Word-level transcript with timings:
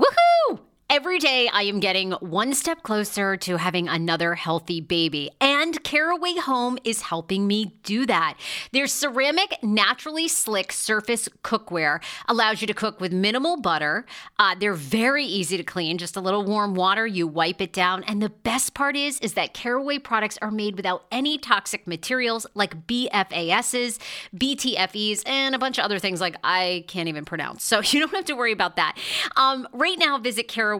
Woohoo! 0.00 0.29
Every 0.90 1.20
day, 1.20 1.48
I 1.52 1.62
am 1.62 1.78
getting 1.78 2.10
one 2.14 2.52
step 2.52 2.82
closer 2.82 3.36
to 3.36 3.58
having 3.58 3.86
another 3.86 4.34
healthy 4.34 4.80
baby, 4.80 5.30
and 5.40 5.80
Caraway 5.84 6.34
Home 6.38 6.78
is 6.82 7.02
helping 7.02 7.46
me 7.46 7.76
do 7.84 8.06
that. 8.06 8.36
Their 8.72 8.88
ceramic, 8.88 9.62
naturally 9.62 10.26
slick 10.26 10.72
surface 10.72 11.28
cookware 11.44 12.02
allows 12.26 12.60
you 12.60 12.66
to 12.66 12.74
cook 12.74 13.00
with 13.00 13.12
minimal 13.12 13.56
butter. 13.60 14.04
Uh, 14.36 14.56
they're 14.58 14.74
very 14.74 15.24
easy 15.24 15.56
to 15.56 15.62
clean, 15.62 15.96
just 15.96 16.16
a 16.16 16.20
little 16.20 16.44
warm 16.44 16.74
water, 16.74 17.06
you 17.06 17.24
wipe 17.24 17.60
it 17.60 17.72
down. 17.72 18.02
And 18.02 18.20
the 18.20 18.30
best 18.30 18.74
part 18.74 18.96
is, 18.96 19.20
is 19.20 19.34
that 19.34 19.54
Caraway 19.54 20.00
products 20.00 20.38
are 20.42 20.50
made 20.50 20.74
without 20.74 21.04
any 21.12 21.38
toxic 21.38 21.86
materials 21.86 22.48
like 22.54 22.88
PFASs, 22.88 24.00
PTFEs, 24.34 25.22
and 25.24 25.54
a 25.54 25.58
bunch 25.60 25.78
of 25.78 25.84
other 25.84 26.00
things 26.00 26.20
like 26.20 26.34
I 26.42 26.84
can't 26.88 27.08
even 27.08 27.24
pronounce. 27.24 27.62
So 27.62 27.80
you 27.84 28.00
don't 28.00 28.12
have 28.12 28.24
to 28.24 28.34
worry 28.34 28.50
about 28.50 28.74
that. 28.74 28.98
Um, 29.36 29.68
right 29.72 29.96
now, 29.96 30.18
visit 30.18 30.48
Caraway 30.48 30.79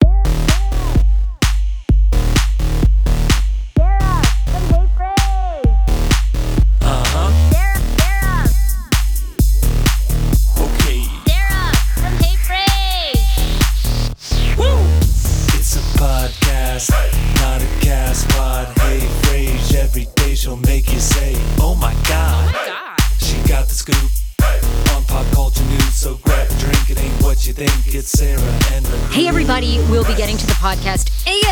Podcast 30.61 31.10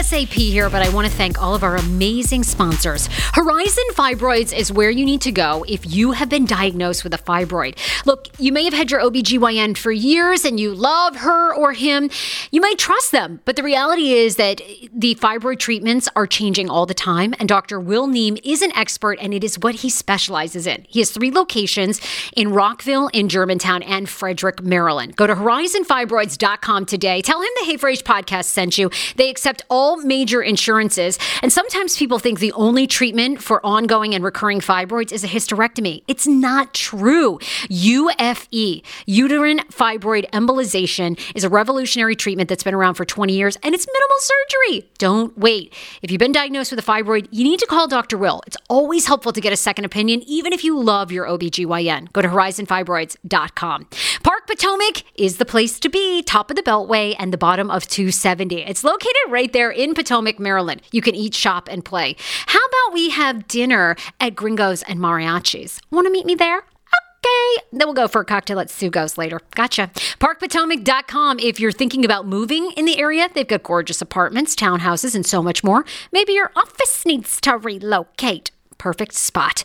ASAP 0.09 0.33
here, 0.33 0.71
but 0.71 0.81
I 0.81 0.89
want 0.89 1.07
to 1.07 1.13
thank 1.13 1.39
all 1.39 1.53
of 1.53 1.63
our 1.63 1.75
amazing 1.75 2.41
sponsors. 2.41 3.07
Horizon 3.33 3.83
Fibroids 3.91 4.57
is 4.57 4.71
where 4.71 4.89
you 4.89 5.05
need 5.05 5.21
to 5.21 5.31
go 5.31 5.63
if 5.67 5.85
you 5.85 6.13
have 6.13 6.29
been 6.29 6.45
diagnosed 6.45 7.03
with 7.03 7.13
a 7.13 7.17
fibroid. 7.19 7.77
Look, 8.07 8.27
you 8.39 8.51
may 8.51 8.63
have 8.63 8.73
had 8.73 8.89
your 8.89 9.01
OBGYN 9.01 9.77
for 9.77 9.91
years 9.91 10.45
and 10.45 10.59
you 10.59 10.73
love 10.73 11.17
her 11.17 11.53
or 11.53 11.73
him. 11.73 12.09
You 12.49 12.59
might 12.59 12.79
trust 12.79 13.11
them, 13.11 13.41
but 13.45 13.55
the 13.55 13.61
reality 13.61 14.13
is 14.13 14.37
that 14.37 14.61
the 14.91 15.13
fibroid 15.13 15.59
treatments 15.59 16.09
are 16.15 16.25
changing 16.25 16.71
all 16.71 16.87
the 16.87 16.95
time, 16.95 17.35
and 17.39 17.47
Dr. 17.47 17.79
Will 17.79 18.07
Neem 18.07 18.37
is 18.43 18.63
an 18.63 18.71
expert, 18.75 19.19
and 19.21 19.31
it 19.31 19.43
is 19.43 19.59
what 19.59 19.75
he 19.75 19.91
specializes 19.91 20.65
in. 20.65 20.87
He 20.89 20.99
has 20.99 21.11
three 21.11 21.29
locations 21.29 22.01
in 22.35 22.51
Rockville, 22.51 23.09
in 23.09 23.29
Germantown, 23.29 23.83
and 23.83 24.09
Frederick, 24.09 24.63
Maryland. 24.63 25.15
Go 25.15 25.27
to 25.27 25.35
horizonfibroids.com 25.35 26.87
today. 26.87 27.21
Tell 27.21 27.41
him 27.41 27.49
the 27.59 27.65
Hey 27.65 27.77
Frase 27.77 28.01
podcast 28.01 28.45
sent 28.45 28.79
you. 28.79 28.89
They 29.15 29.29
accept 29.29 29.61
all 29.69 29.98
major 30.05 30.41
insurances, 30.41 31.17
and 31.41 31.51
sometimes 31.51 31.97
people 31.97 32.19
think 32.19 32.39
the 32.39 32.51
only 32.53 32.87
treatment 32.87 33.41
for 33.41 33.65
ongoing 33.65 34.13
and 34.15 34.23
recurring 34.23 34.59
fibroids 34.59 35.11
is 35.11 35.23
a 35.23 35.27
hysterectomy. 35.27 36.03
It's 36.07 36.27
not 36.27 36.73
true. 36.73 37.39
UFE, 37.69 38.83
uterine 39.05 39.59
fibroid 39.71 40.29
embolization, 40.31 41.19
is 41.35 41.43
a 41.43 41.49
revolutionary 41.49 42.15
treatment 42.15 42.49
that's 42.49 42.63
been 42.63 42.73
around 42.73 42.95
for 42.95 43.05
20 43.05 43.33
years, 43.33 43.57
and 43.63 43.75
it's 43.75 43.87
minimal 43.87 44.17
surgery. 44.19 44.89
Don't 44.97 45.37
wait. 45.37 45.73
If 46.01 46.11
you've 46.11 46.19
been 46.19 46.31
diagnosed 46.31 46.71
with 46.71 46.79
a 46.79 46.83
fibroid, 46.83 47.27
you 47.31 47.43
need 47.43 47.59
to 47.59 47.65
call 47.65 47.87
Dr. 47.87 48.17
Will. 48.17 48.41
It's 48.47 48.57
always 48.69 49.05
helpful 49.05 49.31
to 49.31 49.41
get 49.41 49.53
a 49.53 49.57
second 49.57 49.85
opinion, 49.85 50.21
even 50.27 50.53
if 50.53 50.63
you 50.63 50.79
love 50.79 51.11
your 51.11 51.25
OBGYN. 51.25 52.11
Go 52.13 52.21
to 52.21 52.27
horizonfibroids.com. 52.27 53.87
Park 54.23 54.47
Potomac 54.47 55.03
is 55.15 55.37
the 55.37 55.45
place 55.45 55.79
to 55.79 55.89
be, 55.89 56.21
top 56.23 56.49
of 56.49 56.55
the 56.55 56.63
Beltway 56.63 57.15
and 57.17 57.33
the 57.33 57.37
bottom 57.37 57.69
of 57.69 57.87
270. 57.87 58.61
It's 58.61 58.83
located 58.83 59.15
right 59.29 59.51
there 59.53 59.71
in 59.71 59.88
Potomac, 59.95 60.39
Maryland. 60.39 60.81
You 60.91 61.01
can 61.01 61.15
eat, 61.15 61.33
shop, 61.33 61.67
and 61.69 61.83
play. 61.83 62.15
How 62.47 62.59
about 62.59 62.93
we 62.93 63.09
have 63.09 63.47
dinner 63.47 63.95
at 64.19 64.35
Gringos 64.35 64.83
and 64.83 64.99
Mariachis? 64.99 65.79
Want 65.91 66.05
to 66.07 66.11
meet 66.11 66.25
me 66.25 66.35
there? 66.35 66.57
Okay. 66.59 67.63
Then 67.71 67.87
we'll 67.87 67.93
go 67.93 68.07
for 68.07 68.21
a 68.21 68.25
cocktail 68.25 68.59
at 68.59 68.69
Sugo's 68.69 69.17
later. 69.17 69.41
Gotcha. 69.55 69.91
ParkPotomac.com. 70.19 71.39
If 71.39 71.59
you're 71.59 71.71
thinking 71.71 72.05
about 72.05 72.25
moving 72.25 72.71
in 72.77 72.85
the 72.85 72.99
area, 72.99 73.29
they've 73.33 73.47
got 73.47 73.63
gorgeous 73.63 74.01
apartments, 74.01 74.55
townhouses, 74.55 75.15
and 75.15 75.25
so 75.25 75.43
much 75.43 75.63
more. 75.63 75.85
Maybe 76.11 76.33
your 76.33 76.51
office 76.55 77.05
needs 77.05 77.41
to 77.41 77.57
relocate. 77.57 78.51
Perfect 78.77 79.13
spot. 79.13 79.63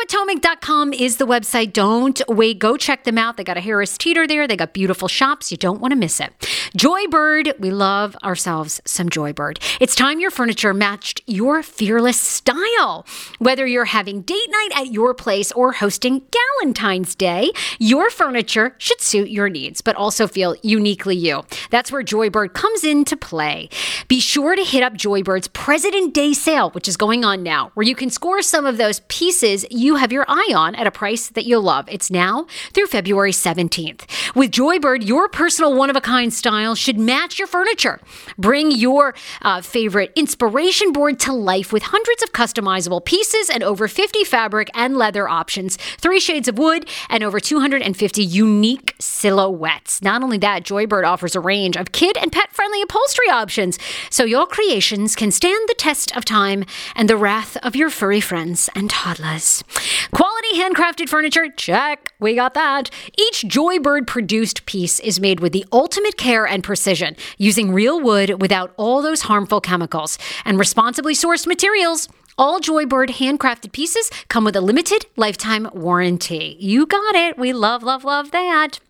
ParkPotomac.com 0.00 0.92
is 0.94 1.18
the 1.18 1.26
website. 1.26 1.72
Don't 1.72 2.22
wait. 2.28 2.58
Go 2.58 2.76
check 2.76 3.04
them 3.04 3.18
out. 3.18 3.36
They 3.36 3.44
got 3.44 3.56
a 3.56 3.60
Harris 3.60 3.98
Teeter 3.98 4.26
there. 4.26 4.48
They 4.48 4.56
got 4.56 4.72
beautiful 4.72 5.08
shops. 5.08 5.50
You 5.50 5.58
don't 5.58 5.80
want 5.80 5.92
to 5.92 5.96
miss 5.96 6.20
it. 6.20 6.32
Joybird. 6.76 7.58
We 7.58 7.70
love 7.70 8.16
ourselves 8.22 8.80
some 8.86 9.10
Joybird. 9.10 9.58
It's 9.80 9.94
time 9.94 10.20
your 10.20 10.30
furniture 10.30 10.72
matched 10.72 11.20
your 11.26 11.62
fearless 11.62 12.18
style. 12.18 13.04
Whether 13.38 13.66
you're 13.66 13.86
having 13.86 14.22
date 14.22 14.48
night 14.48 14.70
at 14.74 14.92
your 14.92 15.12
place 15.12 15.52
or 15.52 15.72
hosting 15.72 16.22
Galentine's 16.62 17.14
Day, 17.14 17.50
your 17.78 18.08
furniture 18.10 18.76
should 18.78 19.00
suit 19.00 19.28
your 19.28 19.48
needs, 19.48 19.80
but 19.80 19.96
also 19.96 20.26
feel 20.26 20.56
uniquely 20.62 21.16
you. 21.16 21.42
That's 21.70 21.92
where 21.92 22.02
Joybird 22.02 22.54
comes 22.54 22.84
into 22.84 23.16
play. 23.16 23.68
Be 24.08 24.20
sure 24.20 24.56
to 24.56 24.64
hit 24.64 24.82
up 24.82 24.94
Joybird's 24.94 25.48
President 25.48 26.14
Day 26.14 26.32
sale, 26.32 26.70
which 26.70 26.88
is 26.88 26.96
going 26.96 27.24
on 27.24 27.42
now, 27.42 27.70
where 27.74 27.86
you 27.86 27.94
can 27.94 28.08
score 28.08 28.40
some 28.40 28.64
of 28.64 28.78
those 28.78 29.00
pieces 29.08 29.66
you 29.70 29.89
you 29.90 29.96
have 29.96 30.12
your 30.12 30.24
eye 30.28 30.52
on 30.54 30.76
at 30.76 30.86
a 30.86 30.90
price 30.92 31.30
that 31.30 31.46
you'll 31.46 31.62
love. 31.62 31.88
It's 31.88 32.12
now 32.12 32.46
through 32.72 32.86
February 32.86 33.32
17th. 33.32 34.36
With 34.36 34.52
Joybird, 34.52 35.04
your 35.04 35.28
personal 35.28 35.74
one 35.74 35.90
of 35.90 35.96
a 35.96 36.00
kind 36.00 36.32
style 36.32 36.76
should 36.76 36.96
match 36.96 37.40
your 37.40 37.48
furniture. 37.48 37.98
Bring 38.38 38.70
your 38.70 39.16
uh, 39.42 39.62
favorite 39.62 40.12
inspiration 40.14 40.92
board 40.92 41.18
to 41.20 41.32
life 41.32 41.72
with 41.72 41.82
hundreds 41.82 42.22
of 42.22 42.30
customizable 42.30 43.04
pieces 43.04 43.50
and 43.50 43.64
over 43.64 43.88
50 43.88 44.22
fabric 44.22 44.70
and 44.74 44.96
leather 44.96 45.28
options, 45.28 45.74
three 45.98 46.20
shades 46.20 46.46
of 46.46 46.56
wood, 46.56 46.88
and 47.08 47.24
over 47.24 47.40
250 47.40 48.22
unique 48.22 48.94
silhouettes. 49.00 50.00
Not 50.02 50.22
only 50.22 50.38
that, 50.38 50.62
Joybird 50.62 51.04
offers 51.04 51.34
a 51.34 51.40
range 51.40 51.76
of 51.76 51.90
kid 51.90 52.16
and 52.16 52.30
pet 52.30 52.52
friendly 52.52 52.80
upholstery 52.80 53.28
options 53.28 53.76
so 54.08 54.22
your 54.22 54.46
creations 54.46 55.16
can 55.16 55.32
stand 55.32 55.68
the 55.68 55.74
test 55.74 56.16
of 56.16 56.24
time 56.24 56.64
and 56.94 57.08
the 57.08 57.16
wrath 57.16 57.56
of 57.64 57.74
your 57.74 57.90
furry 57.90 58.20
friends 58.20 58.70
and 58.76 58.88
toddlers. 58.88 59.64
Quality 60.12 60.58
handcrafted 60.58 61.08
furniture, 61.08 61.48
check, 61.50 62.12
we 62.20 62.34
got 62.34 62.54
that. 62.54 62.90
Each 63.18 63.42
Joybird 63.42 64.06
produced 64.06 64.66
piece 64.66 65.00
is 65.00 65.20
made 65.20 65.40
with 65.40 65.52
the 65.52 65.64
ultimate 65.72 66.16
care 66.16 66.46
and 66.46 66.62
precision, 66.62 67.16
using 67.38 67.72
real 67.72 68.00
wood 68.00 68.40
without 68.40 68.72
all 68.76 69.02
those 69.02 69.22
harmful 69.22 69.60
chemicals 69.60 70.18
and 70.44 70.58
responsibly 70.58 71.14
sourced 71.14 71.46
materials. 71.46 72.08
All 72.38 72.60
Joybird 72.60 73.10
handcrafted 73.10 73.72
pieces 73.72 74.10
come 74.28 74.44
with 74.44 74.56
a 74.56 74.60
limited 74.60 75.06
lifetime 75.16 75.68
warranty. 75.74 76.56
You 76.58 76.86
got 76.86 77.14
it. 77.14 77.38
We 77.38 77.52
love, 77.52 77.82
love, 77.82 78.04
love 78.04 78.30
that. 78.30 78.80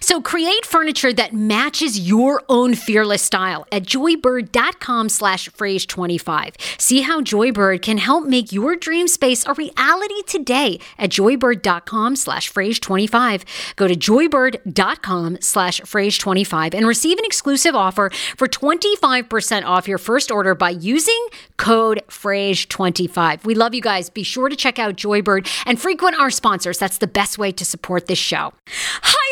So 0.00 0.20
create 0.20 0.66
furniture 0.66 1.12
that 1.14 1.32
matches 1.32 2.06
your 2.06 2.42
own 2.50 2.74
fearless 2.74 3.22
style 3.22 3.66
at 3.72 3.82
joybird.com 3.84 5.08
slash 5.08 5.48
frase 5.48 5.86
25. 5.86 6.54
See 6.78 7.00
how 7.00 7.22
Joybird 7.22 7.80
can 7.80 7.96
help 7.96 8.26
make 8.26 8.52
your 8.52 8.76
dream 8.76 9.08
space 9.08 9.46
a 9.46 9.54
reality 9.54 10.22
today 10.26 10.80
at 10.98 11.10
joybird.com 11.10 12.14
slash 12.14 12.52
frase 12.52 12.78
25. 12.78 13.44
Go 13.76 13.88
to 13.88 13.94
joybird.com 13.94 15.38
slash 15.40 15.80
frase 15.80 16.18
25 16.20 16.74
and 16.74 16.86
receive 16.86 17.18
an 17.18 17.24
exclusive 17.24 17.74
offer 17.74 18.10
for 18.36 18.46
25% 18.46 19.64
off 19.64 19.88
your 19.88 19.98
first 19.98 20.30
order 20.30 20.54
by 20.54 20.70
using 20.70 21.26
code 21.56 22.02
frase 22.08 22.68
25. 22.68 23.46
We 23.46 23.54
love 23.54 23.74
you 23.74 23.80
guys. 23.80 24.10
Be 24.10 24.22
sure 24.22 24.50
to 24.50 24.56
check 24.56 24.78
out 24.78 24.96
Joybird 24.96 25.48
and 25.64 25.80
frequent 25.80 26.20
our 26.20 26.30
sponsors. 26.30 26.78
That's 26.78 26.98
the 26.98 27.06
best 27.06 27.38
way 27.38 27.50
to 27.52 27.64
support 27.64 28.06
this 28.06 28.18
show. 28.18 28.52
Hi! 28.68 29.26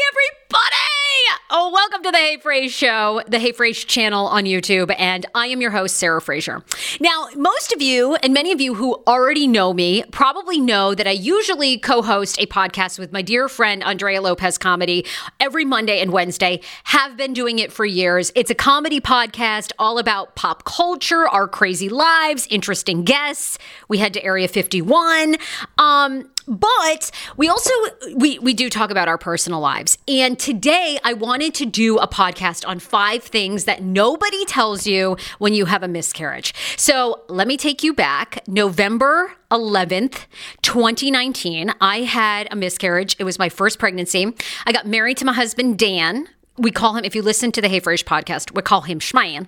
Oh, 1.50 1.70
welcome 1.70 2.02
to 2.02 2.10
the 2.10 2.16
Hey 2.16 2.38
Frase 2.38 2.70
Show, 2.70 3.20
the 3.28 3.38
Hey 3.38 3.52
Frase 3.52 3.86
channel 3.86 4.26
on 4.28 4.44
YouTube, 4.44 4.92
and 4.98 5.26
I 5.34 5.48
am 5.48 5.60
your 5.60 5.72
host, 5.72 5.96
Sarah 5.96 6.20
Fraser. 6.22 6.64
Now, 7.00 7.28
most 7.36 7.70
of 7.70 7.82
you 7.82 8.14
and 8.16 8.32
many 8.32 8.50
of 8.50 8.62
you 8.62 8.74
who 8.74 8.94
already 9.06 9.46
know 9.46 9.74
me 9.74 10.04
probably 10.10 10.58
know 10.58 10.94
that 10.94 11.06
I 11.06 11.10
usually 11.10 11.78
co-host 11.78 12.40
a 12.40 12.46
podcast 12.46 12.98
with 12.98 13.12
my 13.12 13.20
dear 13.20 13.50
friend 13.50 13.84
Andrea 13.84 14.22
Lopez 14.22 14.56
Comedy 14.56 15.04
every 15.38 15.66
Monday 15.66 16.00
and 16.00 16.12
Wednesday. 16.12 16.62
Have 16.84 17.18
been 17.18 17.34
doing 17.34 17.58
it 17.58 17.70
for 17.70 17.84
years. 17.84 18.32
It's 18.34 18.50
a 18.50 18.54
comedy 18.54 19.00
podcast 19.02 19.72
all 19.78 19.98
about 19.98 20.36
pop 20.36 20.64
culture, 20.64 21.28
our 21.28 21.46
crazy 21.46 21.90
lives, 21.90 22.46
interesting 22.48 23.04
guests. 23.04 23.58
We 23.86 23.98
head 23.98 24.14
to 24.14 24.24
Area 24.24 24.48
51. 24.48 25.36
Um, 25.76 26.30
but 26.46 27.10
we 27.36 27.48
also 27.48 27.70
we 28.14 28.38
we 28.38 28.54
do 28.54 28.68
talk 28.68 28.90
about 28.90 29.08
our 29.08 29.18
personal 29.18 29.60
lives. 29.60 29.98
And 30.06 30.38
today 30.38 30.98
I 31.04 31.14
wanted 31.14 31.54
to 31.54 31.66
do 31.66 31.98
a 31.98 32.06
podcast 32.06 32.66
on 32.66 32.78
five 32.78 33.22
things 33.22 33.64
that 33.64 33.82
nobody 33.82 34.44
tells 34.44 34.86
you 34.86 35.16
when 35.38 35.54
you 35.54 35.66
have 35.66 35.82
a 35.82 35.88
miscarriage. 35.88 36.54
So, 36.76 37.22
let 37.28 37.46
me 37.48 37.56
take 37.56 37.82
you 37.82 37.92
back. 37.92 38.42
November 38.46 39.32
11th, 39.50 40.26
2019, 40.62 41.72
I 41.80 42.02
had 42.02 42.48
a 42.50 42.56
miscarriage. 42.56 43.16
It 43.18 43.24
was 43.24 43.38
my 43.38 43.48
first 43.48 43.78
pregnancy. 43.78 44.34
I 44.66 44.72
got 44.72 44.86
married 44.86 45.16
to 45.18 45.24
my 45.24 45.32
husband 45.32 45.78
Dan. 45.78 46.28
We 46.56 46.70
call 46.70 46.96
him 46.96 47.04
if 47.04 47.14
you 47.14 47.22
listen 47.22 47.52
to 47.52 47.60
the 47.60 47.68
Hey 47.68 47.80
Frase 47.80 48.04
podcast, 48.04 48.54
we 48.54 48.62
call 48.62 48.82
him 48.82 48.98
Schman. 48.98 49.46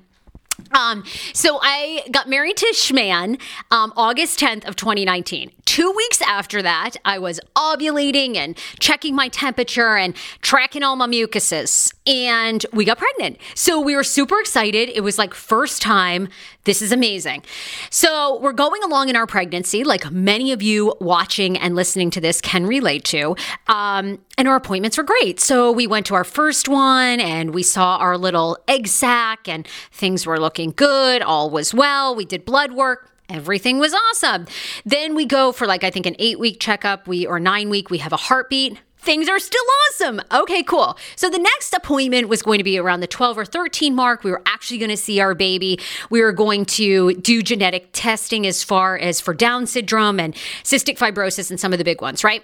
Um, 0.72 1.04
so 1.32 1.58
I 1.62 2.04
got 2.10 2.28
married 2.28 2.56
to 2.58 2.66
Schman 2.74 3.40
um, 3.70 3.92
August 3.96 4.40
10th 4.40 4.66
of 4.66 4.76
2019. 4.76 5.52
Two 5.64 5.92
weeks 5.96 6.20
after 6.22 6.62
that, 6.62 6.96
I 7.04 7.18
was 7.18 7.40
ovulating 7.56 8.36
and 8.36 8.56
checking 8.78 9.14
my 9.14 9.28
temperature 9.28 9.96
and 9.96 10.14
tracking 10.40 10.82
all 10.82 10.96
my 10.96 11.06
mucuses, 11.06 11.92
and 12.06 12.64
we 12.72 12.84
got 12.84 12.98
pregnant. 12.98 13.38
So 13.54 13.80
we 13.80 13.96
were 13.96 14.04
super 14.04 14.38
excited. 14.38 14.90
It 14.90 15.00
was 15.00 15.18
like 15.18 15.34
first 15.34 15.82
time. 15.82 16.28
This 16.64 16.82
is 16.82 16.92
amazing. 16.92 17.42
So 17.90 18.40
we're 18.40 18.52
going 18.52 18.82
along 18.82 19.08
in 19.08 19.16
our 19.16 19.26
pregnancy, 19.26 19.84
like 19.84 20.10
many 20.10 20.52
of 20.52 20.62
you 20.62 20.94
watching 21.00 21.56
and 21.56 21.74
listening 21.74 22.10
to 22.10 22.20
this 22.20 22.40
can 22.40 22.66
relate 22.66 23.04
to. 23.06 23.36
Um, 23.66 24.18
and 24.38 24.48
our 24.48 24.56
appointments 24.56 24.98
were 24.98 25.04
great. 25.04 25.40
So 25.40 25.72
we 25.72 25.86
went 25.86 26.06
to 26.06 26.14
our 26.14 26.24
first 26.24 26.68
one 26.68 27.20
and 27.20 27.54
we 27.54 27.62
saw 27.62 27.96
our 27.96 28.18
little 28.18 28.58
egg 28.68 28.88
sac, 28.88 29.48
and 29.48 29.66
things 29.92 30.26
were 30.26 30.38
looking 30.38 30.72
good. 30.72 31.22
All 31.22 31.50
was 31.50 31.72
well. 31.72 32.14
We 32.14 32.24
did 32.24 32.44
blood 32.44 32.72
work. 32.72 33.12
Everything 33.28 33.78
was 33.78 33.92
awesome. 33.92 34.46
Then 34.84 35.14
we 35.16 35.26
go 35.26 35.50
for 35.50 35.66
like 35.66 35.82
I 35.82 35.90
think 35.90 36.06
an 36.06 36.14
8 36.18 36.38
week 36.38 36.60
checkup, 36.60 37.08
we 37.08 37.26
or 37.26 37.40
9 37.40 37.68
week, 37.68 37.90
we 37.90 37.98
have 37.98 38.12
a 38.12 38.16
heartbeat. 38.16 38.78
Things 38.98 39.28
are 39.28 39.38
still 39.38 39.62
awesome. 39.88 40.20
Okay, 40.32 40.62
cool. 40.62 40.98
So 41.14 41.30
the 41.30 41.38
next 41.38 41.72
appointment 41.72 42.28
was 42.28 42.42
going 42.42 42.58
to 42.58 42.64
be 42.64 42.78
around 42.78 43.00
the 43.00 43.06
12 43.06 43.38
or 43.38 43.44
13 43.44 43.94
mark. 43.94 44.24
We 44.24 44.30
were 44.30 44.42
actually 44.46 44.78
going 44.78 44.90
to 44.90 44.96
see 44.96 45.20
our 45.20 45.34
baby. 45.34 45.78
We 46.10 46.22
were 46.22 46.32
going 46.32 46.64
to 46.66 47.14
do 47.14 47.42
genetic 47.42 47.90
testing 47.92 48.46
as 48.46 48.64
far 48.64 48.98
as 48.98 49.20
for 49.20 49.34
Down 49.34 49.66
syndrome 49.66 50.18
and 50.18 50.34
cystic 50.64 50.98
fibrosis 50.98 51.50
and 51.50 51.60
some 51.60 51.72
of 51.72 51.78
the 51.78 51.84
big 51.84 52.00
ones, 52.00 52.24
right? 52.24 52.42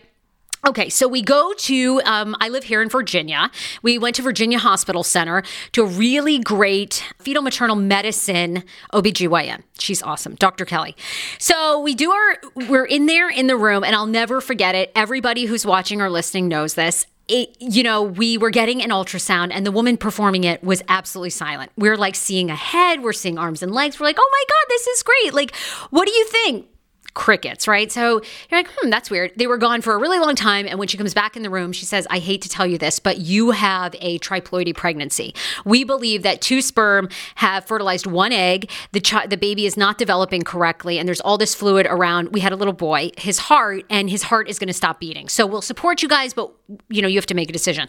Okay, 0.65 0.91
so 0.91 1.09
we 1.09 1.23
go 1.23 1.53
to, 1.55 2.01
um, 2.05 2.37
I 2.41 2.49
live 2.49 2.63
here 2.63 2.83
in 2.83 2.89
Virginia. 2.89 3.51
We 3.83 3.99
went 3.99 4.15
to 4.17 4.23
Virginia 4.23 4.61
Hospital 4.61 5.03
Center 5.03 5.43
to 5.73 5.83
a 5.83 5.87
really 5.87 6.39
great 6.39 7.05
fetal 7.19 7.43
maternal 7.43 7.75
medicine 7.75 8.63
OBGYN. 8.93 9.65
She's 9.77 10.05
awesome, 10.05 10.37
Dr. 10.37 10.65
Kelly. 10.65 10.95
So 11.41 11.81
we 11.81 11.97
do 11.97 12.13
our, 12.13 12.37
we're 12.69 12.85
in 12.85 13.07
there 13.07 13.29
in 13.29 13.49
the 13.49 13.57
room, 13.57 13.83
and 13.83 13.97
I'll 13.97 14.07
never 14.07 14.41
forget 14.41 14.77
it. 14.77 14.93
Everybody 14.95 15.47
who's 15.47 15.67
watching 15.67 16.01
or 16.01 16.09
listening 16.09 16.47
knows 16.47 16.75
this. 16.75 17.07
It, 17.27 17.57
you 17.59 17.83
know, 17.83 18.01
we 18.03 18.39
were 18.39 18.51
getting 18.51 18.85
an 18.85 18.91
ultrasound 18.91 19.51
and 19.53 19.67
the 19.67 19.73
woman 19.73 19.97
performing 19.97 20.45
it 20.45 20.63
was 20.63 20.81
absolutely 20.89 21.31
silent. 21.31 21.73
We 21.77 21.89
are 21.89 21.97
like 21.97 22.15
seeing 22.15 22.51
a 22.51 22.57
head, 22.57 23.03
we're 23.03 23.13
seeing 23.15 23.37
arms 23.37 23.65
and 23.65 23.73
legs. 23.73 23.99
We're 23.99 24.07
like, 24.07 24.19
oh 24.19 24.31
my 24.31 24.45
God, 24.49 24.67
this 24.69 24.87
is 24.87 25.03
great. 25.03 25.35
Like, 25.35 25.57
what 25.91 26.07
do 26.07 26.13
you 26.13 26.25
think? 26.27 26.67
Crickets, 27.15 27.69
right? 27.69 27.93
So 27.93 28.23
you're 28.51 28.59
like, 28.61 28.71
hmm, 28.77 28.91
that's 28.91 29.11
weird. 29.11 29.33
They 29.37 29.47
were 29.47 29.59
gone 29.59 29.83
for 29.83 29.95
a 29.95 29.99
really 29.99 30.19
long 30.19 30.35
time. 30.35 30.67
And 30.67 30.79
when 30.79 30.89
she 30.89 30.97
comes 30.97 31.15
back 31.15 31.37
in 31.37 31.43
the 31.43 31.51
room, 31.51 31.73
she 31.73 31.85
says, 31.85 32.07
I 32.11 32.19
hate 32.19 32.43
to 32.43 32.49
tell 32.49 32.67
you 32.67 32.79
this, 32.79 32.99
but 32.99 33.19
you 33.19 33.51
have 33.51 33.95
a 34.01 34.19
triploidy 34.21 34.75
pregnancy. 34.75 35.35
We 35.65 35.85
believe 35.85 36.23
that 36.23 36.41
two 36.41 36.63
sperm 36.63 37.09
have 37.37 37.67
fertilized 37.67 38.07
one 38.07 38.33
egg. 38.33 38.71
The, 38.93 39.01
chi- 39.01 39.27
the 39.27 39.37
baby 39.37 39.67
is 39.67 39.77
not 39.77 39.99
developing 39.99 40.43
correctly. 40.43 40.99
And 40.99 41.07
there's 41.07 41.21
all 41.21 41.37
this 41.37 41.55
fluid 41.55 41.87
around. 41.89 42.31
We 42.31 42.41
had 42.41 42.53
a 42.53 42.57
little 42.57 42.73
boy, 42.73 43.11
his 43.19 43.39
heart, 43.39 43.85
and 43.91 44.09
his 44.09 44.23
heart 44.23 44.49
is 44.49 44.59
going 44.59 44.69
to 44.69 44.75
stop 44.75 45.01
beating. 45.01 45.29
So 45.29 45.47
we'll 45.47 45.63
support 45.63 46.03
you 46.03 46.09
guys, 46.09 46.33
but 46.33 46.51
you 46.89 47.03
know, 47.03 47.09
you 47.09 47.19
have 47.19 47.27
to 47.27 47.35
make 47.35 47.51
a 47.51 47.53
decision. 47.53 47.89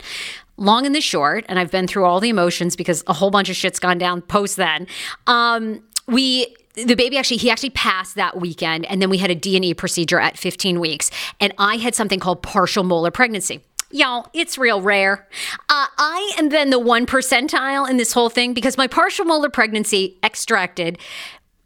Long 0.57 0.85
and 0.85 0.93
the 0.93 1.01
short, 1.01 1.45
and 1.47 1.57
I've 1.57 1.71
been 1.71 1.87
through 1.87 2.05
all 2.05 2.19
the 2.19 2.29
emotions 2.29 2.75
because 2.75 3.03
a 3.07 3.13
whole 3.13 3.31
bunch 3.31 3.49
of 3.49 3.55
shit's 3.55 3.79
gone 3.79 3.97
down 3.97 4.21
post 4.21 4.57
then. 4.57 4.87
Um, 5.27 5.83
we 6.07 6.55
the 6.73 6.95
baby 6.95 7.17
actually 7.17 7.37
he 7.37 7.49
actually 7.49 7.69
passed 7.71 8.15
that 8.15 8.39
weekend 8.39 8.85
and 8.85 9.01
then 9.01 9.09
we 9.09 9.17
had 9.17 9.29
a 9.29 9.35
d&e 9.35 9.73
procedure 9.73 10.19
at 10.19 10.37
15 10.37 10.79
weeks 10.79 11.11
and 11.39 11.53
i 11.57 11.75
had 11.75 11.95
something 11.95 12.19
called 12.19 12.41
partial 12.41 12.83
molar 12.83 13.11
pregnancy 13.11 13.61
Y'all, 13.95 14.25
it's 14.33 14.57
real 14.57 14.81
rare. 14.81 15.27
Uh, 15.69 15.85
I 15.99 16.33
am 16.39 16.49
then 16.49 16.71
the 16.71 16.79
one 16.79 17.05
percentile 17.05 17.87
in 17.87 17.97
this 17.97 18.11
whole 18.11 18.31
thing 18.31 18.55
because 18.55 18.75
my 18.75 18.87
partial 18.87 19.23
molar 19.23 19.51
pregnancy 19.51 20.17
extracted. 20.23 20.97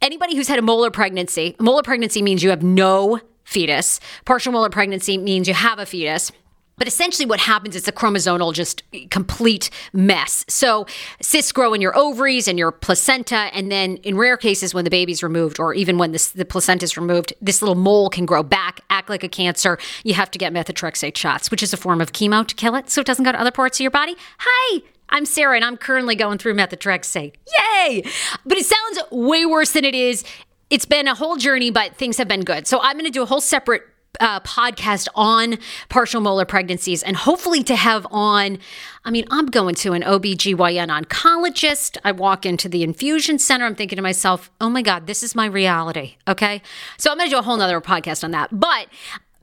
Anybody 0.02 0.36
who's 0.36 0.50
had 0.50 0.60
a 0.60 0.62
molar 0.62 0.92
pregnancy, 0.92 1.56
molar 1.58 1.84
pregnancy 1.84 2.22
means 2.22 2.44
you 2.44 2.50
have 2.50 2.62
no 2.62 3.22
fetus. 3.46 4.02
Partial 4.26 4.52
molar 4.52 4.70
pregnancy 4.70 5.18
means 5.18 5.48
you 5.48 5.54
have 5.54 5.80
a 5.80 5.86
fetus. 5.86 6.34
But 6.78 6.88
essentially, 6.88 7.26
what 7.26 7.40
happens 7.40 7.76
is 7.76 7.88
a 7.88 7.92
chromosomal 7.92 8.54
just 8.54 8.84
eh, 8.94 9.06
complete 9.10 9.72
mess. 9.94 10.46
So, 10.48 10.86
cysts 11.22 11.52
grow 11.52 11.74
in 11.74 11.82
your 11.82 11.98
ovaries 11.98 12.48
and 12.48 12.60
your 12.60 12.72
placenta. 12.72 13.50
And 13.54 13.72
then, 13.72 13.98
in 13.98 14.16
rare 14.16 14.38
cases, 14.38 14.76
when 14.76 14.84
the 14.84 14.92
baby's 14.92 15.24
removed, 15.24 15.60
or 15.60 15.74
even 15.74 15.98
when 15.98 16.12
this, 16.12 16.30
the 16.30 16.46
placenta 16.46 16.86
is 16.86 16.96
removed, 16.96 17.34
this 17.42 17.64
little 17.64 17.76
mole 17.76 18.10
can 18.10 18.28
grow 18.28 18.44
back, 18.44 18.82
act 18.92 19.10
like 19.10 19.24
a 19.24 19.30
cancer. 19.30 19.80
You 20.04 20.14
have 20.14 20.30
to 20.32 20.38
get 20.38 20.54
methotrexate 20.54 21.18
shots, 21.18 21.50
which 21.50 21.64
is 21.64 21.74
a 21.74 21.78
form 21.78 22.00
of 22.00 22.12
chemo 22.12 22.46
to 22.46 22.54
kill 22.54 22.76
it 22.76 22.92
so 22.92 23.02
it 23.02 23.08
doesn't 23.08 23.26
go 23.26 23.32
to 23.32 23.42
other 23.42 23.52
parts 23.52 23.80
of 23.80 23.82
your 23.82 23.92
body. 23.92 24.16
Hi, 24.38 24.82
I'm 25.10 25.26
Sarah, 25.26 25.56
and 25.56 25.66
I'm 25.66 25.78
currently 25.78 26.16
going 26.16 26.38
through 26.38 26.54
methotrexate. 26.54 27.34
Yay! 27.60 28.04
But 28.46 28.58
it 28.58 28.66
sounds 28.68 29.00
way 29.12 29.48
worse 29.48 29.72
than 29.72 29.84
it 29.84 29.96
is. 29.96 30.24
It's 30.70 30.86
been 30.86 31.08
a 31.08 31.16
whole 31.16 31.38
journey, 31.38 31.72
but 31.72 31.96
things 31.96 32.18
have 32.18 32.28
been 32.28 32.44
good. 32.44 32.68
So, 32.68 32.80
I'm 32.82 32.98
going 32.98 33.06
to 33.06 33.12
do 33.12 33.24
a 33.24 33.26
whole 33.26 33.42
separate 33.42 33.84
uh, 34.20 34.40
podcast 34.42 35.08
on 35.16 35.58
partial 35.90 36.22
molar 36.22 36.46
pregnancies 36.46 37.04
and 37.04 37.16
hopefully 37.16 37.64
to 37.64 37.76
have 37.76 38.06
on. 38.12 38.60
I 39.06 39.12
mean, 39.12 39.26
I'm 39.32 39.48
going 39.48 39.76
to 39.76 39.94
an 39.94 40.02
OBGYN 40.02 40.90
oncologist. 40.90 41.98
I 42.04 42.12
walk 42.12 42.46
into 42.46 42.68
the 42.68 42.84
infusion 42.84 43.40
center. 43.40 43.66
I'm 43.66 43.76
thinking 43.76 43.96
to 43.98 44.02
myself, 44.02 44.52
oh 44.60 44.70
my 44.70 44.82
God, 44.82 45.08
this 45.08 45.24
is 45.24 45.36
my 45.36 45.46
reality. 45.46 46.16
Okay. 46.28 46.62
So 46.98 47.12
I'm 47.12 47.18
going 47.18 47.30
to 47.30 47.36
do 47.36 47.40
a 47.40 47.44
whole 47.44 47.58
nother 47.58 47.80
podcast 47.82 48.24
on 48.24 48.32
that. 48.32 48.50
But 48.52 48.88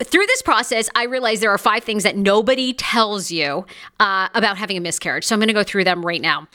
through 0.03 0.27
this 0.27 0.43
process, 0.43 0.91
I 0.95 1.05
realized 1.05 1.43
there 1.43 1.51
are 1.51 1.59
five 1.59 1.85
things 1.85 2.03
that 2.03 2.17
nobody 2.17 2.73
tells 2.73 3.31
you 3.31 3.65
uh, 4.01 4.29
about 4.35 4.59
having 4.59 4.77
a 4.77 4.81
miscarriage. 4.81 5.25
So 5.25 5.35
I'm 5.35 5.41
going 5.41 5.49
to 5.49 5.55
go 5.55 5.63
through 5.63 5.85
them 5.85 6.05
right 6.05 6.21
now. 6.21 6.49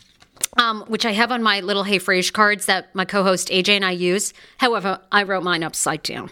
Um, 0.58 0.84
which 0.88 1.06
I 1.06 1.12
have 1.12 1.32
on 1.32 1.44
my 1.44 1.60
little 1.60 1.84
Hey 1.84 2.00
Frase 2.00 2.34
cards 2.34 2.66
that 2.66 2.94
my 2.96 3.06
co-host 3.06 3.50
AJ 3.50 3.70
and 3.70 3.86
I 3.86 3.92
use. 3.92 4.34
However, 4.58 5.00
I 5.12 5.24
wrote 5.24 5.44
mine 5.44 5.64
upside 5.64 6.04
down. 6.04 6.32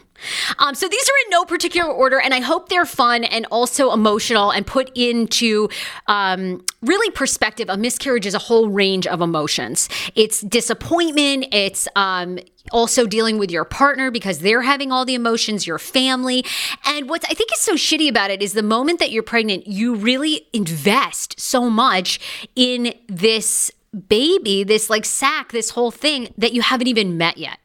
Um, 0.59 0.75
so 0.75 0.87
these 0.87 1.03
are 1.03 1.17
in 1.25 1.29
no 1.29 1.45
particular 1.45 1.91
order, 1.91 2.19
and 2.19 2.33
I 2.33 2.39
hope 2.39 2.69
they're 2.69 2.85
fun 2.85 3.23
and 3.23 3.45
also 3.51 3.91
emotional 3.91 4.51
and 4.51 4.65
put 4.65 4.91
into 4.95 5.69
um, 6.07 6.65
really 6.81 7.11
perspective. 7.11 7.69
A 7.69 7.77
miscarriage 7.77 8.25
is 8.25 8.33
a 8.33 8.39
whole 8.39 8.69
range 8.69 9.07
of 9.07 9.21
emotions. 9.21 9.89
It's 10.15 10.41
disappointment. 10.41 11.45
It's 11.51 11.87
um, 11.95 12.39
also 12.71 13.05
dealing 13.05 13.37
with 13.37 13.51
your 13.51 13.65
partner 13.65 14.11
because 14.11 14.39
they're 14.39 14.61
having 14.61 14.91
all 14.91 15.05
the 15.05 15.15
emotions, 15.15 15.67
your 15.67 15.79
family. 15.79 16.43
And 16.85 17.09
what 17.09 17.23
I 17.29 17.33
think 17.33 17.51
is 17.53 17.59
so 17.59 17.73
shitty 17.73 18.09
about 18.09 18.31
it 18.31 18.41
is 18.41 18.53
the 18.53 18.63
moment 18.63 18.99
that 18.99 19.11
you're 19.11 19.23
pregnant, 19.23 19.67
you 19.67 19.95
really 19.95 20.47
invest 20.53 21.39
so 21.39 21.69
much 21.69 22.19
in 22.55 22.93
this 23.07 23.71
baby, 24.09 24.63
this 24.63 24.89
like 24.89 25.05
sack, 25.05 25.51
this 25.51 25.71
whole 25.71 25.91
thing 25.91 26.33
that 26.37 26.53
you 26.53 26.61
haven't 26.61 26.87
even 26.87 27.17
met 27.17 27.37
yet. 27.37 27.59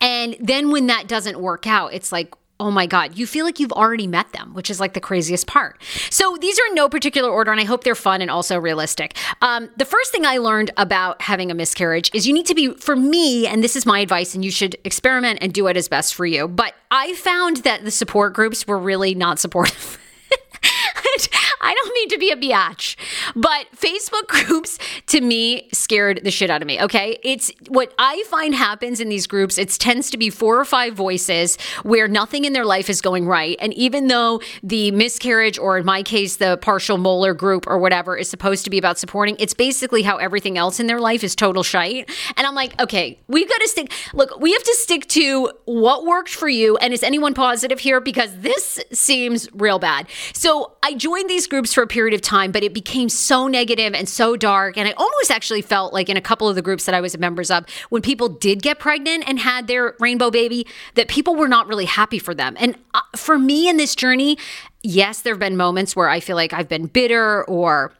And 0.00 0.36
then 0.40 0.70
when 0.70 0.86
that 0.86 1.08
doesn't 1.08 1.40
work 1.40 1.66
out, 1.66 1.92
it's 1.94 2.12
like, 2.12 2.34
oh 2.58 2.70
my 2.70 2.86
God, 2.86 3.18
you 3.18 3.26
feel 3.26 3.44
like 3.44 3.60
you've 3.60 3.72
already 3.72 4.06
met 4.06 4.32
them, 4.32 4.54
which 4.54 4.70
is 4.70 4.80
like 4.80 4.94
the 4.94 5.00
craziest 5.00 5.46
part. 5.46 5.80
So 6.10 6.36
these 6.40 6.58
are 6.58 6.66
in 6.68 6.74
no 6.74 6.88
particular 6.88 7.30
order, 7.30 7.50
and 7.50 7.60
I 7.60 7.64
hope 7.64 7.84
they're 7.84 7.94
fun 7.94 8.22
and 8.22 8.30
also 8.30 8.58
realistic. 8.58 9.16
Um, 9.42 9.68
the 9.76 9.84
first 9.84 10.10
thing 10.10 10.24
I 10.24 10.38
learned 10.38 10.70
about 10.76 11.20
having 11.20 11.50
a 11.50 11.54
miscarriage 11.54 12.10
is 12.14 12.26
you 12.26 12.32
need 12.32 12.46
to 12.46 12.54
be, 12.54 12.72
for 12.74 12.96
me, 12.96 13.46
and 13.46 13.62
this 13.62 13.76
is 13.76 13.84
my 13.84 14.00
advice, 14.00 14.34
and 14.34 14.44
you 14.44 14.50
should 14.50 14.76
experiment 14.84 15.38
and 15.42 15.52
do 15.52 15.64
what 15.64 15.76
is 15.76 15.88
best 15.88 16.14
for 16.14 16.24
you. 16.24 16.48
But 16.48 16.74
I 16.90 17.14
found 17.14 17.58
that 17.58 17.84
the 17.84 17.90
support 17.90 18.32
groups 18.32 18.66
were 18.66 18.78
really 18.78 19.14
not 19.14 19.38
supportive. 19.38 19.98
I 21.60 21.74
don't 21.74 21.94
mean 21.94 22.08
to 22.10 22.18
be 22.18 22.30
a 22.30 22.36
biatch, 22.36 22.96
but 23.34 23.66
Facebook 23.74 24.26
groups 24.46 24.78
to 25.06 25.20
me 25.20 25.68
scared 25.72 26.20
the 26.24 26.30
shit 26.30 26.50
out 26.50 26.62
of 26.62 26.66
me. 26.66 26.80
Okay. 26.82 27.18
It's 27.22 27.50
what 27.68 27.92
I 27.98 28.22
find 28.28 28.54
happens 28.54 29.00
in 29.00 29.08
these 29.08 29.26
groups. 29.26 29.58
It 29.58 29.70
tends 29.70 30.10
to 30.10 30.16
be 30.16 30.30
four 30.30 30.58
or 30.58 30.64
five 30.64 30.94
voices 30.94 31.58
where 31.82 32.08
nothing 32.08 32.44
in 32.44 32.52
their 32.52 32.64
life 32.64 32.90
is 32.90 33.00
going 33.00 33.26
right. 33.26 33.56
And 33.60 33.72
even 33.74 34.08
though 34.08 34.40
the 34.62 34.90
miscarriage, 34.90 35.58
or 35.58 35.78
in 35.78 35.84
my 35.84 36.02
case, 36.02 36.36
the 36.36 36.58
partial 36.58 36.98
molar 36.98 37.34
group 37.34 37.66
or 37.66 37.78
whatever 37.78 38.16
is 38.16 38.28
supposed 38.28 38.64
to 38.64 38.70
be 38.70 38.78
about 38.78 38.98
supporting, 38.98 39.36
it's 39.38 39.54
basically 39.54 40.02
how 40.02 40.16
everything 40.16 40.58
else 40.58 40.80
in 40.80 40.86
their 40.86 41.00
life 41.00 41.24
is 41.24 41.34
total 41.34 41.62
shite. 41.62 42.10
And 42.36 42.46
I'm 42.46 42.54
like, 42.54 42.80
okay, 42.80 43.18
we've 43.28 43.48
got 43.48 43.60
to 43.60 43.68
stick. 43.68 43.92
Look, 44.14 44.40
we 44.40 44.52
have 44.52 44.62
to 44.62 44.74
stick 44.74 45.06
to 45.08 45.50
what 45.64 46.04
worked 46.04 46.30
for 46.30 46.48
you. 46.48 46.76
And 46.78 46.92
is 46.92 47.02
anyone 47.02 47.34
positive 47.34 47.80
here? 47.80 48.00
Because 48.00 48.36
this 48.38 48.80
seems 48.92 49.48
real 49.52 49.78
bad. 49.78 50.08
So 50.32 50.72
I 50.82 50.94
joined 50.94 51.28
these 51.28 51.46
groups 51.46 51.72
for 51.74 51.82
a 51.82 51.86
period 51.86 52.14
of 52.14 52.20
time, 52.20 52.52
but 52.52 52.62
it 52.62 52.74
became 52.74 53.08
so 53.18 53.48
negative 53.48 53.94
and 53.94 54.08
so 54.08 54.36
dark. 54.36 54.76
And 54.76 54.88
I 54.88 54.92
almost 54.92 55.30
actually 55.30 55.62
felt 55.62 55.92
like 55.92 56.08
in 56.08 56.16
a 56.16 56.20
couple 56.20 56.48
of 56.48 56.54
the 56.54 56.62
groups 56.62 56.84
that 56.84 56.94
I 56.94 57.00
was 57.00 57.14
a 57.14 57.18
members 57.18 57.50
of, 57.50 57.64
when 57.90 58.02
people 58.02 58.28
did 58.28 58.62
get 58.62 58.78
pregnant 58.78 59.24
and 59.26 59.38
had 59.38 59.66
their 59.66 59.94
rainbow 60.00 60.30
baby, 60.30 60.66
that 60.94 61.08
people 61.08 61.34
were 61.34 61.48
not 61.48 61.66
really 61.66 61.86
happy 61.86 62.18
for 62.18 62.34
them. 62.34 62.56
And 62.58 62.76
uh, 62.94 63.00
for 63.16 63.38
me 63.38 63.68
in 63.68 63.76
this 63.76 63.94
journey, 63.94 64.38
yes, 64.82 65.22
there 65.22 65.34
have 65.34 65.40
been 65.40 65.56
moments 65.56 65.96
where 65.96 66.08
I 66.08 66.20
feel 66.20 66.36
like 66.36 66.52
I've 66.52 66.68
been 66.68 66.86
bitter 66.86 67.44
or 67.44 67.92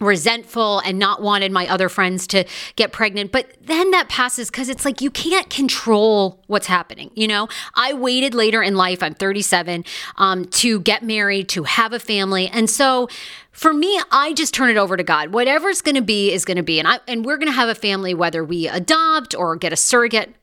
resentful 0.00 0.80
and 0.80 0.98
not 0.98 1.20
wanted 1.22 1.52
my 1.52 1.66
other 1.68 1.88
friends 1.88 2.26
to 2.28 2.44
get 2.76 2.92
pregnant. 2.92 3.32
But 3.32 3.52
then 3.60 3.90
that 3.90 4.08
passes 4.08 4.50
because 4.50 4.68
it's 4.68 4.84
like 4.84 5.00
you 5.00 5.10
can't 5.10 5.50
control 5.50 6.42
what's 6.46 6.66
happening. 6.66 7.10
You 7.14 7.28
know, 7.28 7.48
I 7.74 7.92
waited 7.92 8.34
later 8.34 8.62
in 8.62 8.76
life, 8.76 9.02
I'm 9.02 9.14
37, 9.14 9.84
um, 10.16 10.44
to 10.46 10.80
get 10.80 11.02
married, 11.02 11.48
to 11.50 11.64
have 11.64 11.92
a 11.92 11.98
family. 11.98 12.48
And 12.48 12.70
so 12.70 13.08
for 13.52 13.74
me, 13.74 14.00
I 14.12 14.34
just 14.34 14.54
turn 14.54 14.70
it 14.70 14.76
over 14.76 14.96
to 14.96 15.02
God. 15.02 15.32
Whatever's 15.32 15.82
going 15.82 15.96
to 15.96 16.02
be 16.02 16.32
is 16.32 16.44
going 16.44 16.58
to 16.58 16.62
be. 16.62 16.78
And 16.78 16.86
I 16.86 17.00
and 17.08 17.24
we're 17.24 17.38
going 17.38 17.48
to 17.48 17.56
have 17.56 17.68
a 17.68 17.74
family 17.74 18.14
whether 18.14 18.44
we 18.44 18.68
adopt 18.68 19.34
or 19.34 19.56
get 19.56 19.72
a 19.72 19.76
surrogate. 19.76 20.34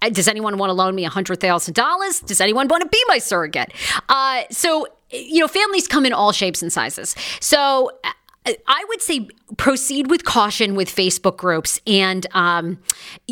Uh, 0.00 0.08
does 0.08 0.28
anyone 0.28 0.56
want 0.56 0.70
to 0.70 0.74
loan 0.74 0.94
me 0.94 1.04
hundred 1.04 1.40
thousand 1.40 1.74
dollars? 1.74 2.20
Does 2.20 2.40
anyone 2.40 2.68
want 2.68 2.82
to 2.82 2.88
be 2.88 3.02
my 3.06 3.18
surrogate? 3.18 3.72
Uh, 4.08 4.44
so 4.50 4.86
you 5.10 5.40
know, 5.40 5.48
families 5.48 5.86
come 5.86 6.06
in 6.06 6.12
all 6.12 6.32
shapes 6.32 6.62
and 6.62 6.72
sizes. 6.72 7.14
So 7.38 7.90
I 8.46 8.84
would 8.88 9.00
say 9.00 9.28
proceed 9.56 10.10
with 10.10 10.24
caution 10.24 10.74
with 10.74 10.88
Facebook 10.88 11.38
groups 11.38 11.80
and 11.86 12.26
um, 12.32 12.78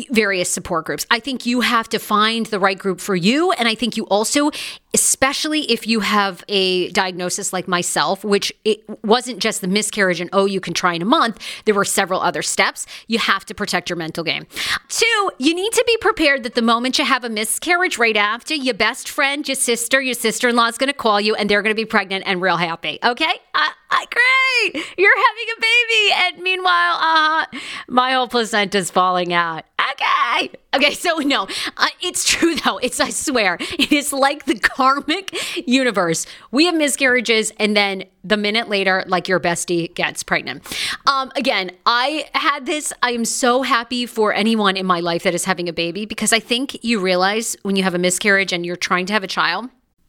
various 0.09 0.49
support 0.49 0.85
groups. 0.85 1.05
I 1.11 1.19
think 1.19 1.45
you 1.45 1.61
have 1.61 1.87
to 1.89 1.99
find 1.99 2.47
the 2.47 2.59
right 2.59 2.77
group 2.77 2.99
for 2.99 3.15
you. 3.15 3.51
And 3.51 3.67
I 3.67 3.75
think 3.75 3.95
you 3.95 4.05
also, 4.05 4.49
especially 4.93 5.71
if 5.71 5.85
you 5.85 5.99
have 5.99 6.43
a 6.47 6.89
diagnosis 6.91 7.53
like 7.53 7.67
myself, 7.67 8.23
which 8.23 8.51
it 8.65 8.83
wasn't 9.03 9.39
just 9.39 9.61
the 9.61 9.67
miscarriage 9.67 10.19
and 10.19 10.31
oh, 10.33 10.45
you 10.45 10.59
can 10.59 10.73
try 10.73 10.93
in 10.93 11.01
a 11.01 11.05
month, 11.05 11.39
there 11.65 11.75
were 11.75 11.85
several 11.85 12.21
other 12.21 12.41
steps. 12.41 12.87
You 13.07 13.19
have 13.19 13.45
to 13.45 13.53
protect 13.53 13.89
your 13.89 13.97
mental 13.97 14.23
game. 14.23 14.47
Two, 14.89 15.31
you 15.37 15.53
need 15.53 15.73
to 15.73 15.83
be 15.85 15.97
prepared 15.97 16.43
that 16.43 16.55
the 16.55 16.61
moment 16.61 16.97
you 16.97 17.05
have 17.05 17.23
a 17.23 17.29
miscarriage 17.29 17.99
right 17.99 18.17
after, 18.17 18.55
your 18.55 18.73
best 18.73 19.09
friend, 19.09 19.47
your 19.47 19.55
sister, 19.55 20.01
your 20.01 20.15
sister 20.15 20.49
in 20.49 20.55
law 20.55 20.67
is 20.67 20.77
going 20.77 20.87
to 20.87 20.93
call 20.93 21.21
you 21.21 21.35
and 21.35 21.49
they're 21.49 21.61
going 21.61 21.75
to 21.75 21.79
be 21.79 21.85
pregnant 21.85 22.23
and 22.25 22.41
real 22.41 22.57
happy. 22.57 22.97
Okay? 23.03 23.33
Uh, 23.53 23.69
uh, 23.91 24.05
great. 24.09 24.85
You're 24.97 25.15
having 25.15 25.47
a 25.57 25.61
baby 25.61 26.13
and 26.15 26.43
meanwhile, 26.43 26.97
uh, 26.99 27.45
my 27.87 28.13
whole 28.13 28.27
placenta's 28.27 28.89
falling 28.89 29.33
out. 29.33 29.63
Okay. 29.91 30.49
Okay, 30.75 30.93
so 30.93 31.17
no, 31.17 31.47
uh, 31.77 31.87
it's 32.01 32.27
true 32.27 32.55
though. 32.55 32.77
It's, 32.79 32.99
I 32.99 33.09
swear, 33.09 33.57
it 33.59 33.91
is 33.91 34.11
like 34.11 34.45
the 34.45 34.57
karmic 34.57 35.67
universe. 35.67 36.25
We 36.51 36.65
have 36.65 36.75
miscarriages, 36.75 37.51
and 37.57 37.77
then 37.77 38.05
the 38.23 38.37
minute 38.37 38.69
later, 38.69 39.03
like 39.07 39.27
your 39.27 39.39
bestie 39.39 39.93
gets 39.93 40.23
pregnant. 40.23 40.65
Um, 41.05 41.31
again, 41.35 41.71
I 41.85 42.27
had 42.33 42.65
this. 42.65 42.91
I 43.03 43.11
am 43.11 43.25
so 43.25 43.61
happy 43.61 44.05
for 44.05 44.33
anyone 44.33 44.77
in 44.77 44.85
my 44.85 44.99
life 44.99 45.23
that 45.23 45.35
is 45.35 45.45
having 45.45 45.69
a 45.69 45.73
baby 45.73 46.05
because 46.05 46.33
I 46.33 46.39
think 46.39 46.83
you 46.83 46.99
realize 46.99 47.55
when 47.61 47.75
you 47.75 47.83
have 47.83 47.93
a 47.93 47.99
miscarriage 47.99 48.51
and 48.51 48.65
you're 48.65 48.75
trying 48.75 49.05
to 49.07 49.13
have 49.13 49.23
a 49.23 49.27
child, 49.27 49.69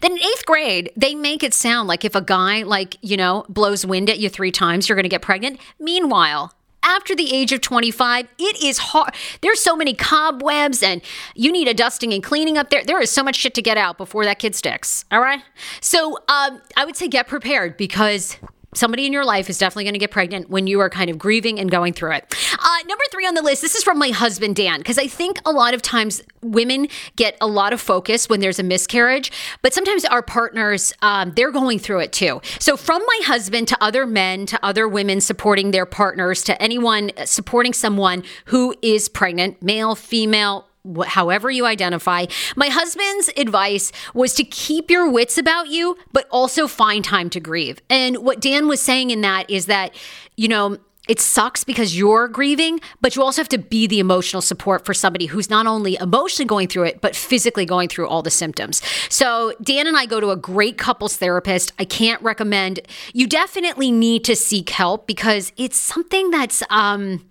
Then 0.00 0.12
in 0.12 0.18
eighth 0.18 0.46
grade, 0.46 0.92
they 0.96 1.14
make 1.14 1.42
it 1.42 1.52
sound 1.52 1.88
like 1.88 2.04
if 2.04 2.14
a 2.14 2.20
guy, 2.20 2.62
like, 2.62 2.96
you 3.02 3.16
know, 3.16 3.44
blows 3.48 3.84
wind 3.84 4.08
at 4.08 4.18
you 4.18 4.28
three 4.28 4.52
times, 4.52 4.88
you're 4.88 4.96
going 4.96 5.04
to 5.04 5.08
get 5.08 5.22
pregnant. 5.22 5.58
Meanwhile, 5.80 6.52
after 6.86 7.16
the 7.16 7.34
age 7.34 7.52
of 7.52 7.60
25, 7.60 8.28
it 8.38 8.62
is 8.62 8.78
hard. 8.78 9.12
There's 9.40 9.60
so 9.60 9.74
many 9.74 9.92
cobwebs 9.92 10.82
and 10.82 11.02
you 11.34 11.50
need 11.50 11.66
a 11.66 11.74
dusting 11.74 12.12
and 12.12 12.22
cleaning 12.22 12.56
up 12.56 12.70
there. 12.70 12.84
There 12.84 13.00
is 13.00 13.10
so 13.10 13.24
much 13.24 13.36
shit 13.36 13.54
to 13.54 13.62
get 13.62 13.76
out 13.76 13.98
before 13.98 14.24
that 14.24 14.38
kid 14.38 14.54
sticks. 14.54 15.04
All 15.10 15.20
right. 15.20 15.42
So 15.80 16.16
um, 16.28 16.62
I 16.76 16.84
would 16.84 16.96
say 16.96 17.08
get 17.08 17.26
prepared 17.26 17.76
because 17.76 18.36
somebody 18.76 19.06
in 19.06 19.12
your 19.12 19.24
life 19.24 19.48
is 19.50 19.58
definitely 19.58 19.84
going 19.84 19.94
to 19.94 19.98
get 19.98 20.10
pregnant 20.10 20.50
when 20.50 20.66
you 20.66 20.80
are 20.80 20.90
kind 20.90 21.10
of 21.10 21.18
grieving 21.18 21.58
and 21.58 21.70
going 21.70 21.92
through 21.92 22.12
it. 22.12 22.34
Uh, 22.52 22.78
number 22.86 23.04
three 23.10 23.26
on 23.26 23.34
the 23.34 23.42
list, 23.42 23.62
this 23.62 23.74
is 23.74 23.82
from 23.82 23.98
my 23.98 24.10
husband, 24.10 24.56
Dan, 24.56 24.78
because 24.78 24.98
I 24.98 25.06
think 25.06 25.40
a 25.44 25.52
lot 25.52 25.74
of 25.74 25.82
times 25.82 26.22
women 26.42 26.88
get 27.16 27.36
a 27.40 27.46
lot 27.46 27.72
of 27.72 27.80
focus 27.80 28.28
when 28.28 28.40
there's 28.40 28.58
a 28.58 28.62
miscarriage, 28.62 29.32
but 29.62 29.72
sometimes 29.72 30.04
our 30.04 30.22
partners, 30.22 30.92
um, 31.02 31.32
they're 31.34 31.50
going 31.50 31.78
through 31.78 32.00
it 32.00 32.12
too. 32.12 32.40
So, 32.58 32.76
from 32.76 33.02
my 33.06 33.20
husband 33.24 33.68
to 33.68 33.78
other 33.80 34.06
men, 34.06 34.46
to 34.46 34.64
other 34.64 34.86
women 34.88 35.20
supporting 35.20 35.70
their 35.70 35.86
partners, 35.86 36.42
to 36.44 36.60
anyone 36.62 37.10
supporting 37.24 37.72
someone 37.72 38.22
who 38.46 38.74
is 38.82 39.08
pregnant, 39.08 39.62
male, 39.62 39.94
female, 39.94 40.65
however 41.06 41.50
you 41.50 41.66
identify. 41.66 42.26
My 42.56 42.68
husband's 42.68 43.30
advice 43.36 43.92
was 44.14 44.34
to 44.34 44.44
keep 44.44 44.90
your 44.90 45.10
wits 45.10 45.38
about 45.38 45.68
you, 45.68 45.96
but 46.12 46.26
also 46.30 46.66
find 46.66 47.04
time 47.04 47.30
to 47.30 47.40
grieve. 47.40 47.80
And 47.90 48.18
what 48.18 48.40
Dan 48.40 48.68
was 48.68 48.80
saying 48.80 49.10
in 49.10 49.20
that 49.22 49.50
is 49.50 49.66
that, 49.66 49.94
you 50.36 50.48
know, 50.48 50.78
it 51.08 51.20
sucks 51.20 51.62
because 51.62 51.96
you're 51.96 52.26
grieving, 52.26 52.80
but 53.00 53.14
you 53.14 53.22
also 53.22 53.40
have 53.40 53.48
to 53.50 53.58
be 53.58 53.86
the 53.86 54.00
emotional 54.00 54.42
support 54.42 54.84
for 54.84 54.92
somebody 54.92 55.26
who's 55.26 55.48
not 55.48 55.66
only 55.66 55.96
emotionally 56.00 56.46
going 56.46 56.68
through 56.68 56.84
it, 56.84 57.00
but 57.00 57.14
physically 57.14 57.64
going 57.64 57.88
through 57.88 58.08
all 58.08 58.22
the 58.22 58.30
symptoms. 58.30 58.82
So, 59.08 59.52
Dan 59.62 59.86
and 59.86 59.96
I 59.96 60.06
go 60.06 60.18
to 60.18 60.30
a 60.30 60.36
great 60.36 60.78
couples 60.78 61.16
therapist. 61.16 61.72
I 61.78 61.84
can't 61.84 62.20
recommend, 62.22 62.80
you 63.12 63.28
definitely 63.28 63.92
need 63.92 64.24
to 64.24 64.34
seek 64.34 64.70
help 64.70 65.06
because 65.06 65.52
it's 65.56 65.76
something 65.76 66.30
that's, 66.30 66.62
um, 66.70 67.24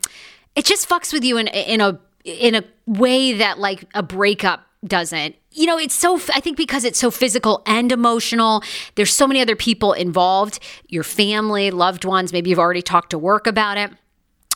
it 0.56 0.64
just 0.64 0.88
fucks 0.88 1.12
with 1.12 1.26
you 1.26 1.38
in, 1.38 1.48
in 1.48 1.82
a 1.82 2.00
in 2.24 2.56
a 2.56 2.64
way 2.86 3.34
that 3.34 3.60
like 3.60 3.86
a 3.94 4.04
breakup 4.04 4.66
doesn't. 4.86 5.36
You 5.52 5.66
know, 5.66 5.78
it's 5.78 5.96
so, 5.96 6.20
I 6.34 6.40
think 6.40 6.58
because 6.58 6.84
it's 6.84 7.00
so 7.00 7.10
physical 7.10 7.64
and 7.66 7.92
emotional, 7.92 8.62
there's 8.96 9.14
so 9.14 9.26
many 9.26 9.42
other 9.42 9.56
people 9.56 9.94
involved 9.94 10.60
your 10.88 11.04
family, 11.04 11.72
loved 11.72 12.06
ones. 12.06 12.32
Maybe 12.32 12.50
you've 12.50 12.60
already 12.60 12.82
talked 12.82 13.12
to 13.12 13.18
work 13.18 13.48
about 13.48 13.78
it. 13.78 13.92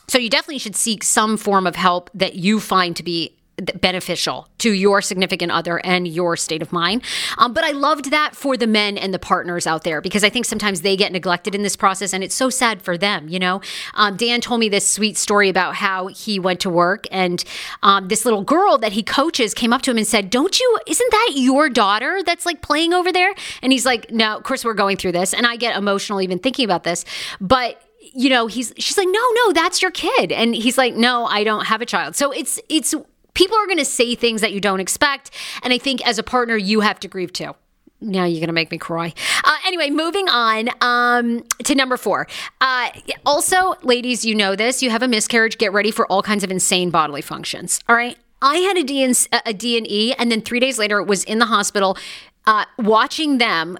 So 0.08 0.18
you 0.18 0.28
definitely 0.28 0.58
should 0.58 0.76
seek 0.76 1.04
some 1.04 1.36
form 1.36 1.66
of 1.66 1.76
help 1.76 2.10
that 2.14 2.34
you 2.34 2.60
find 2.60 2.96
to 2.96 3.02
be 3.02 3.36
beneficial 3.60 4.48
to 4.58 4.72
your 4.72 5.02
significant 5.02 5.52
other 5.52 5.78
and 5.84 6.06
your 6.06 6.36
state 6.36 6.62
of 6.62 6.72
mind. 6.72 7.02
Um, 7.38 7.52
but 7.52 7.64
I 7.64 7.72
loved 7.72 8.10
that 8.10 8.34
for 8.36 8.56
the 8.56 8.66
men 8.66 8.98
and 8.98 9.12
the 9.12 9.18
partners 9.18 9.66
out 9.66 9.84
there 9.84 10.00
because 10.00 10.24
I 10.24 10.30
think 10.30 10.46
sometimes 10.46 10.82
they 10.82 10.96
get 10.96 11.12
neglected 11.12 11.54
in 11.54 11.62
this 11.62 11.76
process 11.76 12.12
and 12.12 12.22
it's 12.22 12.34
so 12.34 12.50
sad 12.50 12.82
for 12.82 12.96
them, 12.96 13.28
you 13.28 13.38
know? 13.38 13.60
Um, 13.94 14.16
Dan 14.16 14.40
told 14.40 14.60
me 14.60 14.68
this 14.68 14.86
sweet 14.86 15.16
story 15.16 15.48
about 15.48 15.74
how 15.74 16.08
he 16.08 16.38
went 16.38 16.60
to 16.60 16.70
work 16.70 17.06
and 17.10 17.42
um, 17.82 18.08
this 18.08 18.24
little 18.24 18.42
girl 18.42 18.78
that 18.78 18.92
he 18.92 19.02
coaches 19.02 19.54
came 19.54 19.72
up 19.72 19.82
to 19.82 19.90
him 19.90 19.98
and 19.98 20.06
said, 20.06 20.30
Don't 20.30 20.58
you, 20.58 20.78
isn't 20.86 21.10
that 21.10 21.32
your 21.34 21.68
daughter 21.68 22.22
that's 22.24 22.46
like 22.46 22.62
playing 22.62 22.92
over 22.92 23.12
there? 23.12 23.34
And 23.62 23.72
he's 23.72 23.86
like, 23.86 24.10
No, 24.10 24.36
of 24.36 24.42
course 24.42 24.64
we're 24.64 24.74
going 24.74 24.96
through 24.96 25.12
this. 25.12 25.34
And 25.34 25.46
I 25.46 25.56
get 25.56 25.76
emotional 25.76 26.20
even 26.20 26.38
thinking 26.38 26.64
about 26.64 26.84
this. 26.84 27.04
But 27.40 27.82
you 28.12 28.30
know 28.30 28.46
he's 28.46 28.72
she's 28.78 28.96
like 28.96 29.06
no 29.08 29.20
no 29.34 29.52
that's 29.52 29.82
your 29.82 29.90
kid 29.90 30.32
and 30.32 30.54
he's 30.54 30.78
like 30.78 30.94
no 30.94 31.26
i 31.26 31.44
don't 31.44 31.66
have 31.66 31.82
a 31.82 31.86
child 31.86 32.16
so 32.16 32.30
it's 32.32 32.58
it's 32.68 32.94
people 33.34 33.56
are 33.56 33.66
going 33.66 33.78
to 33.78 33.84
say 33.84 34.14
things 34.14 34.40
that 34.40 34.52
you 34.52 34.60
don't 34.60 34.80
expect. 34.80 35.30
And 35.62 35.72
I 35.72 35.78
think 35.78 36.06
as 36.06 36.18
a 36.18 36.22
partner, 36.22 36.56
you 36.56 36.80
have 36.80 37.00
to 37.00 37.08
grieve 37.08 37.32
too. 37.32 37.54
Now 38.00 38.24
you're 38.24 38.40
going 38.40 38.48
to 38.48 38.54
make 38.54 38.70
me 38.70 38.78
cry. 38.78 39.12
Uh, 39.44 39.56
anyway, 39.66 39.90
moving 39.90 40.28
on 40.28 40.70
um, 40.80 41.44
to 41.64 41.74
number 41.74 41.96
four. 41.96 42.26
Uh, 42.60 42.90
also, 43.26 43.74
ladies, 43.82 44.24
you 44.24 44.34
know 44.34 44.56
this. 44.56 44.82
You 44.82 44.90
have 44.90 45.02
a 45.02 45.08
miscarriage. 45.08 45.58
Get 45.58 45.72
ready 45.72 45.90
for 45.90 46.06
all 46.06 46.22
kinds 46.22 46.42
of 46.42 46.50
insane 46.50 46.90
bodily 46.90 47.20
functions. 47.20 47.80
All 47.88 47.96
right. 47.96 48.16
I 48.42 48.56
had 48.58 48.78
a 48.78 48.82
DN, 48.82 49.28
a 49.32 49.52
DNE, 49.52 50.14
and 50.18 50.32
then 50.32 50.40
three 50.40 50.60
days 50.60 50.78
later, 50.78 51.02
was 51.02 51.24
in 51.24 51.38
the 51.38 51.46
hospital. 51.46 51.98
Uh, 52.46 52.64
watching 52.78 53.36
them 53.36 53.76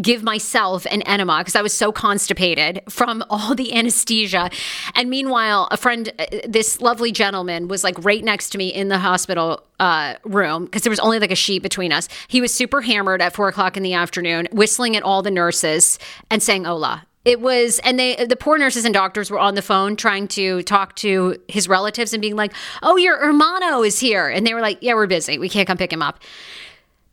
give 0.00 0.22
myself 0.22 0.86
an 0.90 1.02
enema 1.02 1.38
because 1.38 1.56
I 1.56 1.62
was 1.62 1.72
so 1.72 1.90
constipated 1.92 2.80
from 2.88 3.24
all 3.30 3.54
the 3.54 3.74
anesthesia. 3.74 4.50
And 4.94 5.10
meanwhile, 5.10 5.68
a 5.70 5.76
friend, 5.76 6.12
uh, 6.18 6.26
this 6.48 6.80
lovely 6.80 7.12
gentleman, 7.12 7.68
was 7.68 7.82
like 7.82 8.02
right 8.04 8.22
next 8.22 8.50
to 8.50 8.58
me 8.58 8.68
in 8.68 8.88
the 8.88 8.98
hospital 8.98 9.64
uh, 9.78 10.14
room 10.24 10.64
because 10.64 10.82
there 10.82 10.90
was 10.90 11.00
only 11.00 11.18
like 11.18 11.32
a 11.32 11.36
sheet 11.36 11.62
between 11.62 11.92
us. 11.92 12.08
He 12.28 12.40
was 12.40 12.54
super 12.54 12.80
hammered 12.80 13.20
at 13.22 13.34
four 13.34 13.48
o'clock 13.48 13.76
in 13.76 13.82
the 13.82 13.94
afternoon, 13.94 14.48
whistling 14.52 14.96
at 14.96 15.02
all 15.02 15.22
the 15.22 15.30
nurses 15.30 15.98
and 16.30 16.42
saying 16.42 16.64
"Hola." 16.64 17.06
It 17.22 17.42
was, 17.42 17.80
and 17.80 17.98
they, 17.98 18.24
the 18.24 18.34
poor 18.34 18.56
nurses 18.56 18.86
and 18.86 18.94
doctors 18.94 19.30
were 19.30 19.38
on 19.38 19.54
the 19.54 19.60
phone 19.60 19.94
trying 19.94 20.26
to 20.28 20.62
talk 20.62 20.96
to 20.96 21.36
his 21.48 21.68
relatives 21.68 22.14
and 22.14 22.22
being 22.22 22.36
like, 22.36 22.54
"Oh, 22.82 22.96
your 22.96 23.18
hermano 23.18 23.82
is 23.82 23.98
here," 24.00 24.28
and 24.28 24.46
they 24.46 24.54
were 24.54 24.62
like, 24.62 24.78
"Yeah, 24.80 24.94
we're 24.94 25.06
busy. 25.06 25.38
We 25.38 25.50
can't 25.50 25.66
come 25.66 25.76
pick 25.76 25.92
him 25.92 26.00
up." 26.00 26.20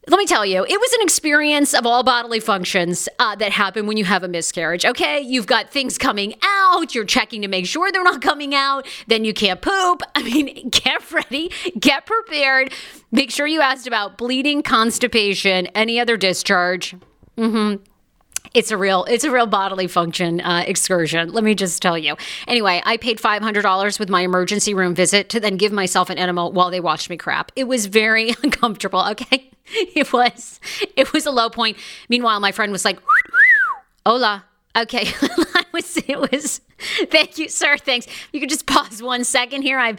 Let 0.08 0.17
me 0.17 0.26
tell 0.26 0.46
you, 0.46 0.63
it 0.63 0.80
was 0.80 0.93
an 0.93 1.02
experience 1.02 1.74
of 1.74 1.86
all 1.86 2.02
bodily 2.02 2.39
functions 2.39 3.10
uh, 3.20 3.36
that 3.36 3.52
happen 3.52 3.88
when 3.88 3.98
you 3.98 4.06
have 4.06 4.24
a 4.24 4.28
miscarriage. 4.28 4.86
Okay, 4.86 5.20
you've 5.20 5.48
got 5.48 5.70
things 5.70 5.98
coming 5.98 6.36
out, 6.41 6.96
you're 6.96 7.06
checking 7.06 7.41
to 7.41 7.50
make 7.50 7.65
sure 7.65 7.91
they're 7.91 8.04
not 8.04 8.22
coming 8.22 8.56
out, 8.56 8.88
then 9.08 9.26
you 9.26 9.34
can't 9.34 9.62
poop. 9.62 10.02
I 10.15 10.24
mean, 10.24 10.70
get 10.70 11.12
ready, 11.12 11.52
get 11.78 12.06
prepared. 12.06 12.72
Make 13.12 13.32
sure 13.32 13.48
you 13.48 13.62
asked 13.62 13.88
about 13.88 14.17
bleeding, 14.17 14.63
constipation, 14.63 15.67
any 15.67 16.00
other 16.00 16.15
discharge. 16.15 16.96
Mm-hmm 17.38 17.84
it's 18.54 18.72
a 18.72 18.78
real 18.78 19.06
it's 19.06 19.24
a 19.24 19.32
real 19.32 19.48
bodily 19.48 19.88
function 19.88 20.42
uh, 20.42 20.64
excursion 20.66 21.32
let 21.32 21.44
me 21.44 21.56
just 21.56 21.82
tell 21.82 21.98
you. 21.98 22.16
Anyway 22.48 22.82
i 22.86 22.98
paid 22.98 23.20
$500 23.20 24.00
with 24.00 24.10
my 24.10 24.22
emergency 24.22 24.74
room 24.74 24.96
visit 24.96 25.30
to 25.30 25.40
then 25.40 25.58
give 25.58 25.72
myself 25.72 26.10
an 26.10 26.18
enema 26.18 26.48
while 26.50 26.70
they 26.70 26.80
watched 26.80 27.10
me 27.10 27.18
crap. 27.18 27.52
It 27.56 27.66
was 27.66 27.86
very 27.86 28.30
uncomfortable 28.44 29.04
okay? 29.12 29.52
It 29.70 30.14
was 30.14 30.62
it 30.96 31.12
was 31.12 31.26
a 31.26 31.32
low 31.32 31.50
point. 31.50 31.78
Meanwhile 32.08 32.40
my 32.40 32.52
friend 32.54 32.72
was 32.72 32.86
like 32.86 33.00
hola. 34.06 34.46
Okay 34.78 35.08
I 35.22 35.66
was 35.74 35.98
it 35.98 36.32
was 36.32 36.62
thank 37.10 37.38
you 37.38 37.50
sir 37.50 37.78
thanks. 37.78 38.08
You 38.32 38.40
could 38.40 38.50
just 38.50 38.66
pause 38.66 39.02
one 39.04 39.24
second 39.24 39.64
here. 39.64 39.78
I 39.78 39.96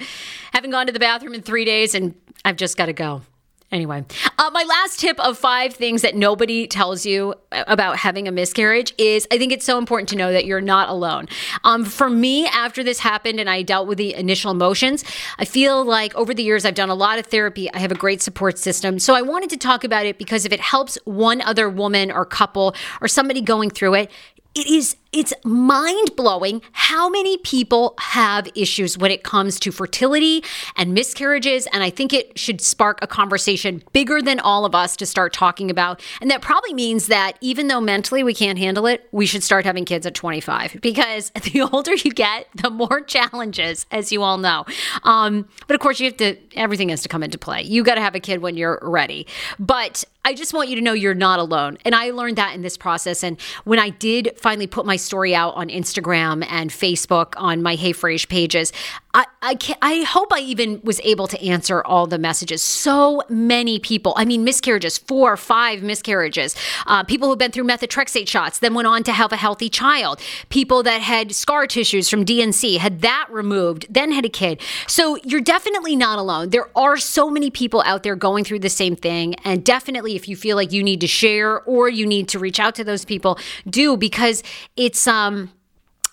haven't 0.55 0.71
gone 0.71 0.87
to 0.87 0.93
the 0.93 0.99
bathroom 0.99 1.35
in 1.35 1.43
three 1.43 1.65
days 1.65 1.95
and 1.95 2.15
i've 2.45 2.57
just 2.57 2.77
got 2.77 2.87
to 2.87 2.93
go 2.93 3.21
Anyway, 3.70 4.02
uh, 4.38 4.50
my 4.50 4.64
last 4.64 4.98
tip 4.98 5.20
of 5.20 5.37
five 5.37 5.74
things 5.74 6.00
that 6.00 6.16
nobody 6.16 6.66
tells 6.66 7.04
you 7.04 7.35
about 7.52 7.98
having 7.98 8.26
a 8.26 8.33
miscarriage 8.33 8.94
is 8.96 9.28
I 9.31 9.37
think 9.37 9.52
it's 9.52 9.66
so 9.66 9.76
important 9.76 10.09
to 10.09 10.16
know 10.16 10.33
that 10.33 10.46
you're 10.46 10.62
not 10.62 10.88
alone. 10.88 11.28
Um, 11.64 11.85
for 11.85 12.09
me, 12.09 12.46
after 12.46 12.83
this 12.83 12.98
happened 13.00 13.38
and 13.38 13.50
I 13.50 13.61
dealt 13.61 13.87
with 13.87 13.98
the 13.98 14.14
initial 14.14 14.50
emotions, 14.50 15.04
I 15.38 15.44
feel 15.44 15.85
like 15.85 16.14
over 16.14 16.33
the 16.33 16.42
years 16.42 16.64
I've 16.64 16.74
done 16.74 16.88
a 16.88 16.94
lot 16.94 17.18
of 17.18 17.26
therapy. 17.26 17.70
I 17.74 17.78
have 17.78 17.92
a 17.92 17.96
great 17.96 18.22
support 18.22 18.57
system. 18.57 18.98
So 18.98 19.14
I 19.14 19.20
wanted 19.20 19.50
to 19.50 19.59
talk 19.59 19.85
about 19.85 20.07
it 20.07 20.16
because 20.16 20.46
if 20.46 20.52
it 20.52 20.61
helps 20.61 20.96
one 21.04 21.42
other 21.42 21.68
woman 21.68 22.11
or 22.11 22.24
couple 22.24 22.74
or 23.02 23.09
somebody 23.09 23.42
going 23.42 23.68
through 23.68 23.94
it, 23.96 24.11
it 24.54 24.66
is 24.66 24.96
it's 25.12 25.33
mind 25.44 26.14
blowing 26.16 26.61
how 26.73 27.09
many 27.09 27.38
people 27.38 27.94
have 27.99 28.49
issues 28.55 28.99
when 28.99 29.11
it 29.11 29.23
comes 29.23 29.59
to 29.61 29.73
fertility 29.73 30.44
and 30.77 30.92
miscarriages. 30.92 31.66
And 31.73 31.83
I 31.83 31.90
think 31.90 32.12
it 32.12 32.38
should 32.38 32.61
spark 32.61 32.99
a 33.01 33.07
conversation 33.07 33.83
bigger 33.92 34.21
than 34.21 34.38
all 34.40 34.64
of 34.64 34.75
us 34.75 34.97
to 34.97 35.07
start 35.07 35.33
talking 35.33 35.71
about. 35.71 36.03
And 36.21 36.31
that 36.31 36.42
probably 36.42 36.75
means 36.75 37.07
that 37.07 37.38
even 37.40 37.68
though 37.68 37.81
mentally 37.81 38.23
we 38.23 38.35
can't 38.35 38.59
handle 38.59 38.87
it, 38.87 39.09
we 39.11 39.25
should 39.25 39.42
start 39.42 39.64
having 39.64 39.85
kids 39.85 40.07
at 40.07 40.14
25 40.14 40.79
because 40.83 41.31
the 41.42 41.62
older 41.62 41.94
you 41.94 42.12
get, 42.12 42.49
the 42.55 42.71
more 42.71 43.01
challenges, 43.01 43.87
as 43.90 44.12
you 44.12 44.23
all 44.23 44.38
know. 44.38 44.66
Um, 45.05 45.49
but 45.66 45.75
of 45.75 45.81
course, 45.81 46.01
you 46.01 46.07
have 46.07 46.16
to, 46.18 46.37
everything 46.55 46.90
has 46.90 47.03
to 47.03 47.09
come 47.09 47.23
into 47.23 47.38
play. 47.38 47.62
You 47.62 47.83
got 47.83 47.94
to 47.94 48.03
have 48.03 48.14
a 48.14 48.21
kid 48.21 48.42
when 48.42 48.57
you're 48.57 48.79
ready. 48.83 49.27
But 49.59 50.05
I 50.29 50.35
just 50.35 50.53
want 50.53 50.68
you 50.68 50.77
to 50.77 50.83
know 50.83 50.92
you're 50.92 51.14
not 51.14 51.38
alone. 51.38 51.79
And 51.87 51.94
I 51.94 52.11
learned 52.11 52.37
that 52.37 52.55
in 52.55 52.61
this 52.61 52.77
process. 52.77 53.25
And 53.25 53.40
when 53.64 53.79
I 53.79 53.88
did 53.88 54.33
finally 54.37 54.66
put 54.66 54.85
my 54.85 54.98
story 54.99 55.35
out 55.35 55.55
on 55.55 55.69
Instagram 55.69 56.45
and 56.49 56.71
Facebook 56.71 57.35
on 57.37 57.63
my 57.63 57.75
Hey 57.75 57.93
Frase 57.93 58.29
pages, 58.29 58.73
I, 59.14 59.25
I, 59.40 59.55
can't, 59.55 59.79
I 59.81 60.03
hope 60.03 60.33
I 60.33 60.40
even 60.40 60.81
was 60.85 61.01
able 61.01 61.27
to 61.29 61.42
answer 61.42 61.83
all 61.83 62.07
the 62.07 62.18
messages. 62.18 62.61
So 62.61 63.23
many 63.31 63.79
people, 63.79 64.12
I 64.16 64.27
mean, 64.27 64.44
miscarriages, 64.44 64.99
four, 64.99 65.33
or 65.33 65.37
five 65.38 65.83
miscarriages, 65.83 66.55
uh, 66.87 67.05
people 67.05 67.29
who've 67.29 67.38
been 67.38 67.51
through 67.51 67.64
methotrexate 67.64 68.29
shots, 68.29 68.59
then 68.59 68.75
went 68.75 68.87
on 68.87 69.03
to 69.05 69.12
have 69.12 69.33
a 69.33 69.37
healthy 69.37 69.71
child, 69.71 70.21
people 70.51 70.83
that 70.83 71.01
had 71.01 71.35
scar 71.35 71.66
tissues 71.66 72.11
from 72.11 72.25
D&C, 72.25 72.77
had 72.77 73.01
that 73.01 73.27
removed, 73.31 73.87
then 73.88 74.12
had 74.12 74.27
a 74.27 74.29
kid. 74.29 74.61
So 74.87 75.16
you're 75.25 75.40
definitely 75.40 75.97
not 75.97 76.18
alone. 76.18 76.51
There 76.51 76.68
are 76.77 76.99
so 76.99 77.31
many 77.31 77.51
people 77.51 77.83
out 77.87 78.03
there 78.03 78.16
going 78.16 78.44
through 78.44 78.61
the 78.61 78.68
same 78.68 78.94
thing. 78.94 79.37
And 79.37 79.64
definitely, 79.64 80.16
if 80.16 80.29
you 80.29 80.37
feel 80.37 80.57
like 80.57 80.71
you 80.71 80.83
need 80.83 81.01
to 81.01 81.07
share 81.07 81.62
or 81.62 81.88
you 81.88 82.07
need 82.07 82.29
to 82.29 82.38
reach 82.38 82.61
out 82.61 82.75
to 82.75 82.85
those 82.85 83.07
people, 83.07 83.38
do 83.68 83.97
because 83.97 84.42
it's, 84.77 85.07
um, 85.07 85.51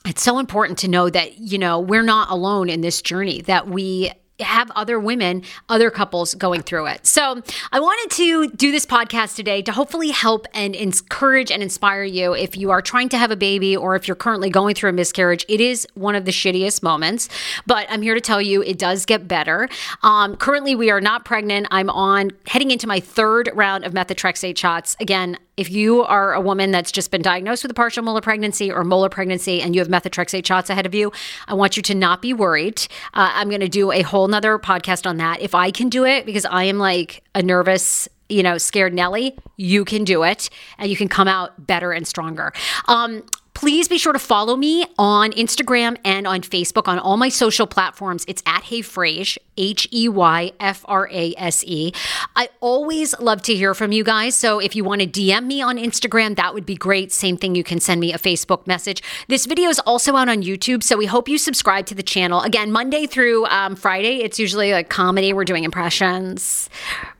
it's 0.05 0.21
so 0.21 0.39
important 0.39 0.79
to 0.79 0.87
know 0.87 1.09
that, 1.09 1.37
you 1.37 1.57
know, 1.57 1.79
we're 1.79 2.03
not 2.03 2.29
alone 2.29 2.69
in 2.69 2.81
this 2.81 3.01
journey, 3.01 3.41
that 3.41 3.67
we 3.67 4.11
have 4.39 4.69
other 4.71 4.99
women, 4.99 5.43
other 5.69 5.89
couples 5.89 6.35
going 6.35 6.61
through 6.61 6.87
it. 6.87 7.05
So 7.05 7.41
I 7.71 7.79
wanted 7.79 8.15
to 8.17 8.49
do 8.49 8.71
this 8.71 8.85
podcast 8.85 9.35
today 9.35 9.61
to 9.61 9.71
hopefully 9.71 10.09
help 10.09 10.45
and 10.53 10.75
encourage 10.75 11.51
and 11.51 11.63
inspire 11.63 12.03
you 12.03 12.33
if 12.33 12.57
you 12.57 12.71
are 12.71 12.81
trying 12.81 13.09
to 13.09 13.17
have 13.17 13.31
a 13.31 13.37
baby 13.37 13.77
or 13.77 13.95
if 13.95 14.07
you're 14.07 14.15
currently 14.15 14.49
going 14.49 14.75
through 14.75 14.89
a 14.89 14.93
miscarriage. 14.93 15.45
It 15.47 15.61
is 15.61 15.87
one 15.93 16.15
of 16.15 16.25
the 16.25 16.31
shittiest 16.31 16.83
moments, 16.83 17.29
but 17.65 17.87
I'm 17.89 18.01
here 18.01 18.13
to 18.13 18.21
tell 18.21 18.41
you 18.41 18.61
it 18.61 18.77
does 18.77 19.05
get 19.05 19.27
better. 19.27 19.69
Um, 20.03 20.35
currently, 20.35 20.75
we 20.75 20.91
are 20.91 21.01
not 21.01 21.23
pregnant. 21.23 21.67
I'm 21.71 21.89
on 21.89 22.31
heading 22.47 22.71
into 22.71 22.87
my 22.87 22.99
third 22.99 23.49
round 23.53 23.85
of 23.85 23.93
methotrexate 23.93 24.57
shots. 24.57 24.97
Again, 24.99 25.37
if 25.57 25.69
you 25.69 26.03
are 26.03 26.33
a 26.33 26.41
woman 26.41 26.71
that's 26.71 26.91
just 26.91 27.11
been 27.11 27.21
diagnosed 27.21 27.63
with 27.63 27.71
a 27.71 27.75
partial 27.75 28.03
molar 28.03 28.21
pregnancy 28.21 28.71
or 28.71 28.83
molar 28.83 29.09
pregnancy 29.09 29.61
and 29.61 29.75
you 29.75 29.81
have 29.81 29.87
methotrexate 29.87 30.45
shots 30.45 30.69
ahead 30.69 30.85
of 30.85 30.93
you, 30.93 31.11
I 31.47 31.53
want 31.53 31.77
you 31.77 31.83
to 31.83 31.95
not 31.95 32.21
be 32.21 32.33
worried. 32.33 32.81
Uh, 33.13 33.31
I'm 33.33 33.49
going 33.49 33.61
to 33.61 33.69
do 33.69 33.91
a 33.91 34.01
whole 34.01 34.27
nother 34.27 34.59
podcast 34.59 35.07
on 35.07 35.17
that. 35.17 35.41
If 35.41 35.55
I 35.55 35.71
can 35.71 35.89
do 35.89 36.05
it, 36.05 36.25
because 36.25 36.45
I 36.45 36.65
am 36.65 36.77
like 36.77 37.23
a 37.33 37.41
nervous 37.41 38.07
you 38.27 38.41
know, 38.41 38.57
scared 38.57 38.91
Nelly, 38.91 39.37
you 39.55 39.85
can 39.85 40.03
do 40.03 40.23
it 40.23 40.49
and 40.79 40.89
you 40.89 40.97
can 40.97 41.07
come 41.07 41.27
out 41.27 41.67
better 41.67 41.91
and 41.91 42.07
stronger. 42.07 42.53
Um, 42.87 43.23
Please 43.55 43.87
be 43.87 43.97
sure 43.97 44.11
to 44.11 44.19
follow 44.19 44.57
me 44.57 44.85
on 44.99 45.31
Instagram 45.31 45.97
and 46.03 46.27
on 46.27 46.41
Facebook 46.41 46.89
on 46.89 46.99
all 46.99 47.15
my 47.15 47.29
social 47.29 47.65
platforms. 47.65 48.25
It's 48.27 48.43
at 48.45 48.63
Hey 48.63 48.81
Frase, 48.81 49.37
H 49.57 49.87
E 49.93 50.09
Y 50.09 50.51
F 50.59 50.83
R 50.89 51.07
A 51.09 51.33
S 51.37 51.63
E. 51.63 51.93
I 52.35 52.49
always 52.59 53.17
love 53.17 53.41
to 53.43 53.55
hear 53.55 53.73
from 53.73 53.93
you 53.93 54.03
guys. 54.03 54.35
So 54.35 54.59
if 54.59 54.75
you 54.75 54.83
want 54.83 55.01
to 55.01 55.07
DM 55.07 55.45
me 55.45 55.61
on 55.61 55.77
Instagram, 55.77 56.35
that 56.35 56.53
would 56.53 56.65
be 56.65 56.75
great. 56.75 57.13
Same 57.13 57.37
thing, 57.37 57.55
you 57.55 57.63
can 57.63 57.79
send 57.79 58.01
me 58.01 58.11
a 58.11 58.17
Facebook 58.17 58.67
message. 58.67 59.01
This 59.29 59.45
video 59.45 59.69
is 59.69 59.79
also 59.79 60.17
out 60.17 60.27
on 60.27 60.43
YouTube. 60.43 60.83
So 60.83 60.97
we 60.97 61.05
hope 61.05 61.29
you 61.29 61.37
subscribe 61.37 61.85
to 61.85 61.95
the 61.95 62.03
channel. 62.03 62.41
Again, 62.41 62.73
Monday 62.73 63.07
through 63.07 63.45
um, 63.45 63.77
Friday, 63.77 64.17
it's 64.17 64.37
usually 64.37 64.73
like 64.73 64.89
comedy. 64.89 65.31
We're 65.31 65.45
doing 65.45 65.63
impressions, 65.63 66.69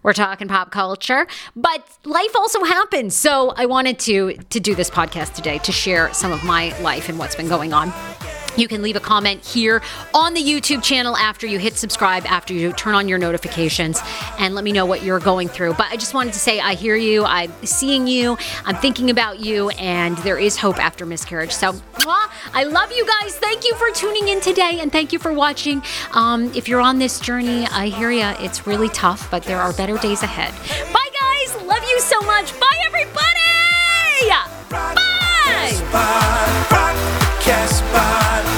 we're 0.05 0.13
talking 0.13 0.47
pop 0.47 0.69
culture, 0.69 1.25
but 1.55 1.83
life 2.05 2.35
also 2.35 2.63
happens. 2.63 3.15
So 3.15 3.53
I 3.57 3.65
wanted 3.65 3.97
to 4.01 4.35
to 4.51 4.59
do 4.59 4.75
this 4.75 4.89
podcast 4.91 5.33
today 5.33 5.57
to 5.59 5.71
share 5.71 6.13
some 6.13 6.31
of 6.31 6.43
my 6.43 6.79
life 6.79 7.09
and 7.09 7.17
what's 7.17 7.35
been 7.35 7.49
going 7.49 7.73
on. 7.73 7.91
You 8.57 8.67
can 8.67 8.81
leave 8.81 8.95
a 8.95 8.99
comment 8.99 9.45
here 9.45 9.81
on 10.13 10.33
the 10.33 10.41
YouTube 10.41 10.83
channel 10.83 11.17
after 11.17 11.45
you 11.45 11.59
hit 11.59 11.77
subscribe, 11.77 12.25
after 12.25 12.53
you 12.53 12.71
turn 12.73 12.95
on 12.95 13.07
your 13.07 13.17
notifications, 13.17 14.01
and 14.39 14.55
let 14.55 14.63
me 14.63 14.71
know 14.71 14.85
what 14.85 15.03
you're 15.03 15.19
going 15.19 15.47
through. 15.47 15.73
But 15.73 15.87
I 15.87 15.97
just 15.97 16.13
wanted 16.13 16.33
to 16.33 16.39
say 16.39 16.59
I 16.59 16.73
hear 16.75 16.95
you, 16.95 17.25
I'm 17.25 17.51
seeing 17.63 18.07
you, 18.07 18.37
I'm 18.65 18.75
thinking 18.75 19.09
about 19.09 19.39
you, 19.39 19.69
and 19.71 20.17
there 20.19 20.37
is 20.37 20.57
hope 20.57 20.79
after 20.83 21.05
miscarriage. 21.05 21.51
So 21.51 21.73
mwah, 21.73 22.29
I 22.53 22.63
love 22.63 22.91
you 22.91 23.05
guys. 23.21 23.35
Thank 23.35 23.65
you 23.65 23.75
for 23.75 23.89
tuning 23.91 24.27
in 24.29 24.41
today, 24.41 24.79
and 24.79 24.91
thank 24.91 25.11
you 25.11 25.19
for 25.19 25.33
watching. 25.33 25.81
Um, 26.13 26.51
if 26.55 26.67
you're 26.67 26.81
on 26.81 26.99
this 26.99 27.19
journey, 27.19 27.67
I 27.67 27.87
hear 27.87 28.11
you. 28.11 28.25
It's 28.39 28.65
really 28.65 28.89
tough, 28.89 29.29
but 29.29 29.43
there 29.43 29.59
are 29.59 29.73
better 29.73 29.97
days 29.97 30.23
ahead. 30.23 30.53
Bye, 30.93 31.09
guys. 31.21 31.55
Love 31.63 31.83
you 31.83 31.99
so 31.99 32.21
much. 32.21 32.57
Bye, 32.59 32.79
everybody. 32.85 33.25
Bye. 35.91 37.11
Podcast 37.45 37.83
Pod. 37.93 38.54